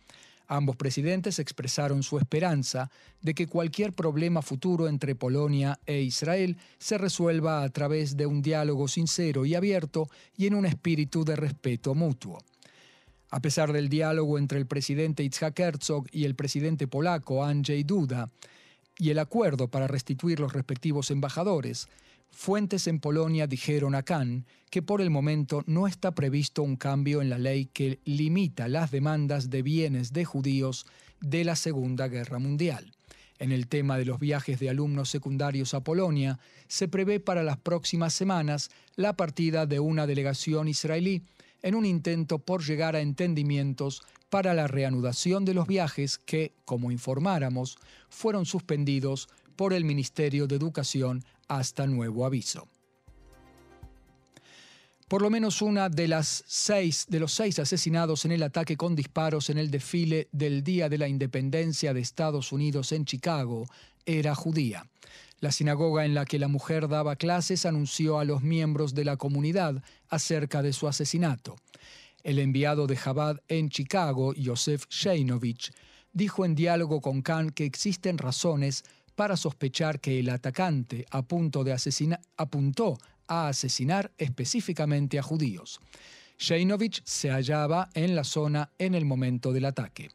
Ambos 0.48 0.76
presidentes 0.76 1.40
expresaron 1.40 2.04
su 2.04 2.18
esperanza 2.18 2.92
de 3.22 3.34
que 3.34 3.48
cualquier 3.48 3.94
problema 3.94 4.42
futuro 4.42 4.90
entre 4.90 5.16
Polonia 5.16 5.80
e 5.86 6.02
Israel 6.02 6.58
se 6.78 6.98
resuelva 6.98 7.64
a 7.64 7.70
través 7.70 8.18
de 8.18 8.26
un 8.26 8.42
diálogo 8.42 8.90
sincero 8.90 9.46
y 9.46 9.56
abierto 9.56 10.10
y 10.36 10.48
en 10.48 10.56
un 10.56 10.66
espíritu 10.66 11.24
de 11.24 11.38
respeto 11.38 11.96
mutuo. 11.96 12.38
A 13.32 13.42
pesar 13.42 13.72
del 13.72 13.88
diálogo 13.88 14.38
entre 14.38 14.60
el 14.60 14.68
presidente 14.68 15.24
Itzhak 15.24 15.58
Herzog 15.58 16.06
y 16.12 16.26
el 16.26 16.36
presidente 16.36 16.86
polaco 16.86 17.46
Andrzej 17.46 17.86
Duda 17.86 18.30
y 18.98 19.10
el 19.10 19.20
acuerdo 19.20 19.70
para 19.70 19.88
restituir 19.88 20.42
los 20.42 20.52
respectivos 20.52 21.12
embajadores, 21.12 21.88
fuentes 22.30 22.88
en 22.88 23.00
Polonia 23.00 23.48
dijeron 23.48 23.96
a 23.96 24.04
Khan 24.04 24.46
que 24.70 24.82
por 24.82 25.00
el 25.00 25.10
momento 25.10 25.64
no 25.66 25.88
está 25.88 26.12
previsto 26.12 26.62
un 26.62 26.76
cambio 26.76 27.22
en 27.22 27.30
la 27.30 27.38
ley 27.38 27.68
que 27.68 28.00
limita 28.04 28.68
las 28.68 28.92
demandas 28.92 29.50
de 29.50 29.62
bienes 29.62 30.12
de 30.12 30.26
judíos 30.26 30.86
de 31.22 31.46
la 31.46 31.56
Segunda 31.56 32.10
Guerra 32.10 32.38
Mundial. 32.38 32.92
En 33.40 33.54
el 33.54 33.68
tema 33.68 33.98
de 33.98 34.06
los 34.06 34.20
viajes 34.20 34.60
de 34.60 34.70
alumnos 34.70 35.10
secundarios 35.10 35.74
a 35.74 35.84
Polonia, 35.84 36.38
se 36.68 36.90
prevé 36.90 37.22
para 37.22 37.44
las 37.44 37.58
próximas 37.58 38.14
semanas 38.14 38.70
la 38.98 39.16
partida 39.16 39.66
de 39.66 39.80
una 39.80 40.06
delegación 40.06 40.68
israelí 40.68 41.24
en 41.62 41.76
un 41.76 41.86
intento 41.86 42.40
por 42.40 42.64
llegar 42.64 42.96
a 42.96 43.02
entendimientos 43.02 44.04
para 44.30 44.54
la 44.54 44.68
reanudación 44.68 45.46
de 45.46 45.54
los 45.54 45.68
viajes 45.68 46.18
que, 46.18 46.54
como 46.66 46.92
informáramos, 46.92 47.78
fueron 48.10 48.46
suspendidos 48.46 49.28
por 49.56 49.74
el 49.74 49.84
Ministerio 49.84 50.48
de 50.48 50.56
Educación 50.56 51.24
hasta 51.48 51.86
nuevo 51.86 52.26
aviso. 52.26 52.68
Por 55.12 55.22
lo 55.22 55.30
menos 55.30 55.62
una 55.62 55.90
de 55.90 56.08
las 56.08 56.46
seis 56.48 57.06
de 57.10 57.20
los 57.20 57.34
seis 57.34 57.60
asesinados 57.60 58.24
en 58.24 58.32
el 58.32 58.44
ataque 58.44 58.78
con 58.78 58.96
disparos 58.96 59.50
en 59.50 59.58
el 59.58 59.70
desfile 59.70 60.30
del 60.32 60.64
Día 60.64 60.88
de 60.88 60.98
la 60.98 61.10
Independencia 61.10 61.94
de 61.94 62.00
Estados 62.00 62.54
Unidos 62.54 62.94
en 62.94 63.04
Chicago 63.04 63.66
era 64.06 64.34
judía. 64.36 64.88
La 65.42 65.52
sinagoga 65.52 66.06
en 66.06 66.14
la 66.14 66.26
que 66.26 66.38
la 66.38 66.48
mujer 66.48 66.88
daba 66.88 67.16
clases 67.16 67.66
anunció 67.66 68.20
a 68.20 68.26
los 68.26 68.44
miembros 68.44 68.94
de 68.94 69.06
la 69.06 69.18
comunidad 69.18 69.84
acerca 70.08 70.62
de 70.62 70.72
su 70.72 70.88
asesinato. 70.88 71.56
El 72.24 72.38
enviado 72.38 72.86
de 72.86 72.96
Chabad 72.96 73.42
en 73.48 73.70
Chicago, 73.70 74.36
Yosef 74.36 74.86
Sheinovich, 74.88 75.72
dijo 76.14 76.46
en 76.46 76.54
diálogo 76.54 77.02
con 77.02 77.24
Khan 77.24 77.50
que 77.50 77.66
existen 77.66 78.20
razones 78.20 78.84
para 79.16 79.36
sospechar 79.36 80.00
que 80.00 80.20
el 80.20 80.30
atacante 80.30 81.08
apuntó 81.10 81.64
a 83.28 83.48
asesinar 83.48 84.12
específicamente 84.20 85.18
a 85.18 85.24
judíos. 85.24 85.80
Sheinovich 86.38 87.02
se 87.04 87.32
hallaba 87.32 87.90
en 87.96 88.16
la 88.16 88.24
zona 88.24 88.70
en 88.78 88.94
el 88.94 89.06
momento 89.06 89.52
del 89.54 89.66
ataque. 89.66 90.12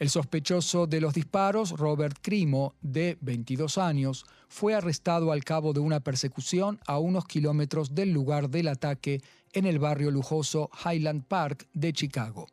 El 0.00 0.08
sospechoso 0.08 0.86
de 0.86 0.98
los 0.98 1.12
disparos, 1.12 1.72
Robert 1.72 2.16
Crimo, 2.22 2.74
de 2.80 3.18
22 3.20 3.76
años, 3.76 4.24
fue 4.48 4.74
arrestado 4.74 5.30
al 5.30 5.44
cabo 5.44 5.74
de 5.74 5.80
una 5.80 6.00
persecución 6.00 6.80
a 6.86 6.98
unos 6.98 7.26
kilómetros 7.26 7.94
del 7.94 8.10
lugar 8.10 8.48
del 8.48 8.68
ataque 8.68 9.20
en 9.52 9.66
el 9.66 9.78
barrio 9.78 10.10
lujoso 10.10 10.70
Highland 10.86 11.24
Park 11.24 11.68
de 11.74 11.92
Chicago. 11.92 12.46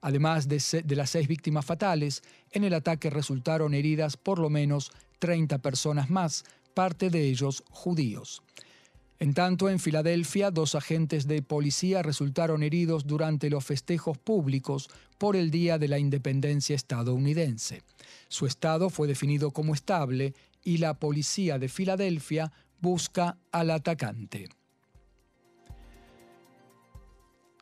Además 0.00 0.48
de, 0.48 0.62
de, 0.82 0.96
las 0.96 1.10
seis 1.10 1.28
víctimas 1.28 1.66
fatales, 1.66 2.22
en 2.52 2.64
el 2.64 2.72
ataque 2.72 3.10
resultaron 3.10 3.74
heridas 3.74 4.16
por 4.16 4.38
lo 4.38 4.48
menos 4.48 4.90
30 5.18 5.58
personas 5.58 6.08
más, 6.08 6.46
parte 6.72 7.10
de 7.10 7.28
ellos 7.28 7.64
judíos. 7.68 8.42
En 9.20 9.34
tanto, 9.34 9.68
en 9.68 9.80
Filadelfia, 9.80 10.52
dos 10.52 10.76
agentes 10.76 11.26
de 11.26 11.42
policía 11.42 12.02
resultaron 12.02 12.62
heridos 12.62 13.04
durante 13.04 13.50
los 13.50 13.64
festejos 13.64 14.16
públicos 14.16 14.88
por 15.18 15.34
el 15.34 15.50
Día 15.50 15.76
de 15.76 15.88
la 15.88 15.98
Independencia 15.98 16.76
estadounidense. 16.76 17.82
Su 18.28 18.46
estado 18.46 18.90
fue 18.90 19.08
definido 19.08 19.50
como 19.50 19.74
estable 19.74 20.34
y 20.62 20.78
la 20.78 20.94
policía 20.94 21.58
de 21.58 21.68
Filadelfia 21.68 22.52
busca 22.80 23.38
al 23.50 23.70
atacante. 23.70 24.48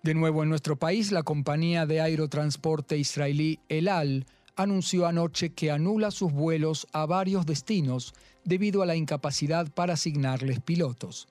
De 0.02 0.14
nuevo 0.14 0.42
en 0.42 0.50
nuestro 0.50 0.76
país, 0.76 1.10
la 1.10 1.22
compañía 1.22 1.86
de 1.86 2.00
aerotransporte 2.02 2.98
israelí 2.98 3.58
El 3.68 3.88
Al 3.88 4.26
anunció 4.56 5.06
anoche 5.06 5.52
que 5.52 5.70
anula 5.70 6.10
sus 6.10 6.32
vuelos 6.32 6.86
a 6.92 7.06
varios 7.06 7.46
destinos 7.46 8.14
debido 8.46 8.82
a 8.82 8.86
la 8.86 8.96
incapacidad 8.96 9.70
para 9.70 9.94
asignarles 9.94 10.60
pilotos. 10.60 11.28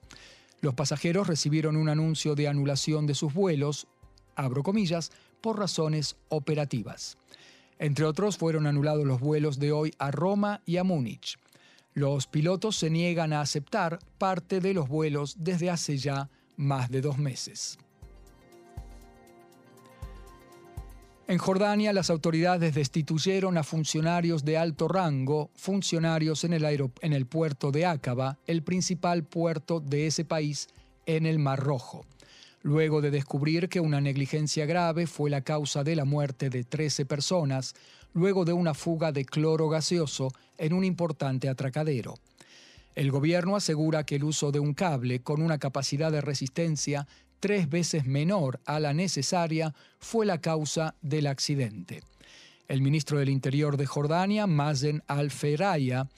Los 0.60 0.74
pasajeros 0.74 1.26
recibieron 1.26 1.76
un 1.76 1.88
anuncio 1.88 2.34
de 2.34 2.46
anulación 2.46 3.06
de 3.06 3.14
sus 3.14 3.34
vuelos, 3.34 3.88
abro 4.36 4.62
comillas, 4.62 5.10
por 5.40 5.58
razones 5.58 6.16
operativas. 6.28 7.18
Entre 7.78 8.04
otros, 8.04 8.38
fueron 8.38 8.66
anulados 8.66 9.04
los 9.04 9.20
vuelos 9.20 9.58
de 9.58 9.72
hoy 9.72 9.92
a 9.98 10.10
Roma 10.10 10.62
y 10.64 10.76
a 10.76 10.84
Múnich. 10.84 11.38
Los 11.94 12.26
pilotos 12.26 12.76
se 12.76 12.90
niegan 12.90 13.32
a 13.32 13.40
aceptar 13.40 13.98
parte 14.18 14.60
de 14.60 14.74
los 14.74 14.88
vuelos 14.88 15.36
desde 15.38 15.70
hace 15.70 15.98
ya 15.98 16.30
más 16.56 16.90
de 16.90 17.00
dos 17.00 17.18
meses. 17.18 17.78
En 21.28 21.38
Jordania, 21.38 21.92
las 21.92 22.08
autoridades 22.10 22.72
destituyeron 22.74 23.58
a 23.58 23.64
funcionarios 23.64 24.44
de 24.44 24.58
alto 24.58 24.86
rango, 24.86 25.50
funcionarios 25.56 26.44
en 26.44 26.52
el, 26.52 27.26
puerto 27.26 27.72
de 27.72 27.84
Aqaba, 27.84 28.38
el 28.46 28.62
principal 28.62 29.24
puerto 29.24 29.80
de 29.80 30.06
ese 30.06 30.24
país 30.24 30.68
en 31.04 31.26
el 31.26 31.38
Mar 31.38 31.60
Rojo 31.60 32.06
luego 32.62 33.00
de 33.00 33.12
descubrir 33.12 33.68
que 33.68 33.78
una 33.78 34.00
negligencia 34.00 34.66
grave 34.66 35.06
fue 35.06 35.30
la 35.30 35.42
causa 35.42 35.84
de 35.84 35.94
la 35.94 36.04
muerte 36.04 36.50
de 36.50 36.64
13 36.64 37.06
personas, 37.06 37.76
luego 38.12 38.44
de 38.44 38.52
una 38.52 38.74
fuga 38.74 39.12
de 39.12 39.24
cloro 39.24 39.68
gaseoso 39.68 40.32
en 40.58 40.72
un 40.72 40.82
importante 40.82 41.48
atracadero. 41.48 42.14
El 42.96 43.12
gobierno 43.12 43.54
asegura 43.54 44.04
que 44.04 44.16
el 44.16 44.24
uso 44.24 44.50
de 44.50 44.58
un 44.58 44.74
cable 44.74 45.20
con 45.20 45.42
una 45.42 45.58
capacidad 45.58 46.10
de 46.10 46.22
resistencia 46.22 47.06
tres 47.40 47.68
veces 47.68 48.06
menor 48.06 48.60
a 48.64 48.80
la 48.80 48.94
necesaria 48.94 49.74
fue 49.98 50.26
la 50.26 50.40
causa 50.40 50.94
del 51.02 51.26
accidente. 51.26 52.02
El 52.68 52.82
ministro 52.82 53.18
del 53.18 53.28
Interior 53.28 53.76
de 53.76 53.86
Jordania, 53.86 54.46
Mazen 54.46 55.02
Al-Feraya, 55.06 56.08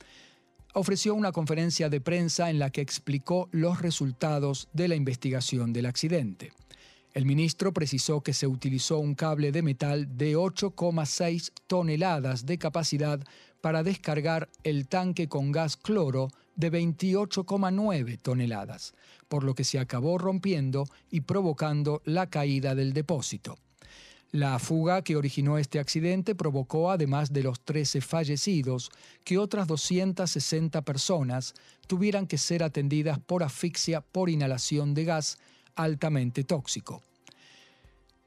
ofreció 0.74 1.14
una 1.14 1.32
conferencia 1.32 1.88
de 1.88 2.00
prensa 2.00 2.50
en 2.50 2.58
la 2.58 2.70
que 2.70 2.80
explicó 2.80 3.48
los 3.52 3.82
resultados 3.82 4.68
de 4.72 4.88
la 4.88 4.94
investigación 4.94 5.72
del 5.72 5.86
accidente. 5.86 6.52
El 7.14 7.26
ministro 7.26 7.72
precisó 7.72 8.20
que 8.20 8.32
se 8.32 8.46
utilizó 8.46 8.98
un 8.98 9.14
cable 9.14 9.50
de 9.50 9.62
metal 9.62 10.16
de 10.16 10.36
8,6 10.36 11.52
toneladas 11.66 12.46
de 12.46 12.58
capacidad 12.58 13.20
para 13.60 13.82
descargar 13.82 14.48
el 14.62 14.86
tanque 14.86 15.28
con 15.28 15.50
gas 15.50 15.76
cloro 15.76 16.28
de 16.58 16.72
28,9 16.72 18.18
toneladas, 18.20 18.92
por 19.28 19.44
lo 19.44 19.54
que 19.54 19.64
se 19.64 19.78
acabó 19.78 20.18
rompiendo 20.18 20.84
y 21.10 21.22
provocando 21.22 22.02
la 22.04 22.28
caída 22.28 22.74
del 22.74 22.92
depósito. 22.92 23.56
La 24.32 24.58
fuga 24.58 25.00
que 25.00 25.16
originó 25.16 25.56
este 25.56 25.78
accidente 25.78 26.34
provocó, 26.34 26.90
además 26.90 27.32
de 27.32 27.44
los 27.44 27.60
13 27.60 28.02
fallecidos, 28.02 28.90
que 29.24 29.38
otras 29.38 29.66
260 29.68 30.82
personas 30.82 31.54
tuvieran 31.86 32.26
que 32.26 32.36
ser 32.36 32.62
atendidas 32.62 33.18
por 33.20 33.42
asfixia 33.42 34.02
por 34.02 34.28
inhalación 34.28 34.92
de 34.92 35.04
gas 35.04 35.38
altamente 35.76 36.44
tóxico. 36.44 37.02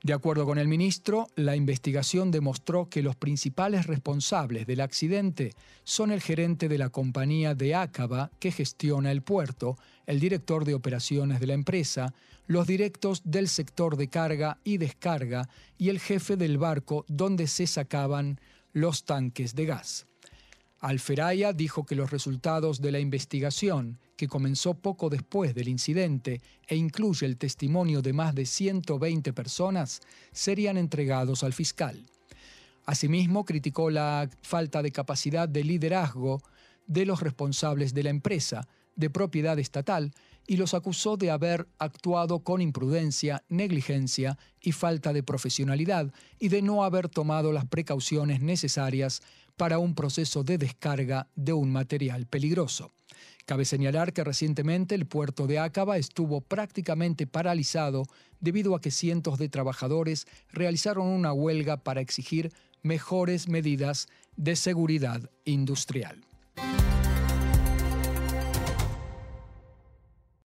De 0.04 0.14
acuerdo 0.14 0.48
con 0.48 0.58
el 0.58 0.68
ministro, 0.68 1.28
la 1.36 1.56
investigación 1.56 2.32
demostró 2.32 2.90
que 2.90 3.04
los 3.04 3.16
principales 3.16 3.86
responsables 3.86 4.66
del 4.66 4.82
accidente 4.82 5.54
son 5.84 6.12
el 6.12 6.22
gerente 6.22 6.68
de 6.68 6.80
la 6.80 6.90
compañía 6.90 7.54
de 7.54 7.76
Acaba 7.76 8.32
que 8.40 8.52
gestiona 8.52 9.12
el 9.12 9.22
puerto, 9.22 9.78
el 10.08 10.20
director 10.20 10.66
de 10.66 10.74
operaciones 10.74 11.40
de 11.40 11.48
la 11.48 11.54
empresa, 11.54 12.16
los 12.48 12.66
directos 12.66 13.22
del 13.26 13.48
sector 13.48 13.96
de 13.96 14.08
carga 14.08 14.58
y 14.64 14.78
descarga 14.78 15.48
y 15.78 15.90
el 15.90 16.00
jefe 16.00 16.36
del 16.36 16.58
barco 16.58 17.06
donde 17.08 17.46
se 17.46 17.68
sacaban 17.68 18.40
los 18.74 19.06
tanques 19.06 19.54
de 19.54 19.68
gas. 19.68 20.08
Alferaya 20.82 21.54
dijo 21.54 21.86
que 21.86 21.96
los 21.96 22.10
resultados 22.10 22.82
de 22.82 22.92
la 22.92 23.00
investigación, 23.00 24.00
que 24.18 24.28
comenzó 24.28 24.74
poco 24.74 25.12
después 25.12 25.54
del 25.54 25.68
incidente 25.68 26.42
e 26.68 26.76
incluye 26.76 27.28
el 27.28 27.38
testimonio 27.38 28.02
de 28.02 28.14
más 28.14 28.34
de 28.34 28.48
120 28.48 29.32
personas, 29.32 30.02
serían 30.32 30.78
entregados 30.78 31.44
al 31.44 31.54
fiscal. 31.54 32.04
Asimismo, 32.88 33.46
criticó 33.46 33.92
la 33.92 34.28
falta 34.42 34.82
de 34.82 34.92
capacidad 34.92 35.48
de 35.48 35.64
liderazgo 35.64 36.42
de 36.88 37.06
los 37.06 37.22
responsables 37.22 37.94
de 37.94 38.02
la 38.02 38.10
empresa, 38.10 38.68
de 38.96 39.12
propiedad 39.12 39.60
estatal, 39.60 40.12
y 40.48 40.58
los 40.58 40.74
acusó 40.74 41.18
de 41.18 41.32
haber 41.32 41.68
actuado 41.78 42.40
con 42.40 42.62
imprudencia, 42.62 43.44
negligencia 43.50 44.38
y 44.62 44.72
falta 44.72 45.14
de 45.14 45.24
profesionalidad, 45.24 46.14
y 46.40 46.50
de 46.50 46.62
no 46.62 46.84
haber 46.84 47.10
tomado 47.10 47.52
las 47.52 47.66
precauciones 47.66 48.42
necesarias 48.42 49.22
para 49.58 49.80
un 49.80 49.96
proceso 49.96 50.44
de 50.44 50.58
descarga 50.58 51.28
de 51.36 51.54
un 51.54 51.72
material 51.72 52.26
peligroso. 52.26 52.92
Cabe 53.46 53.66
señalar 53.66 54.14
que 54.14 54.24
recientemente 54.24 54.96
el 54.96 55.06
puerto 55.06 55.48
de 55.48 55.60
Acaba 55.60 55.98
estuvo 55.98 56.42
prácticamente 56.42 57.28
paralizado 57.28 58.04
debido 58.40 58.76
a 58.76 58.82
que 58.82 58.92
cientos 58.92 59.38
de 59.38 59.50
trabajadores 59.50 60.28
realizaron 60.52 61.08
una 61.08 61.34
huelga 61.34 61.78
para 61.78 62.02
exigir 62.02 62.52
mejores 62.84 63.48
medidas 63.48 64.08
de 64.36 64.56
seguridad 64.56 65.30
industrial. 65.46 66.24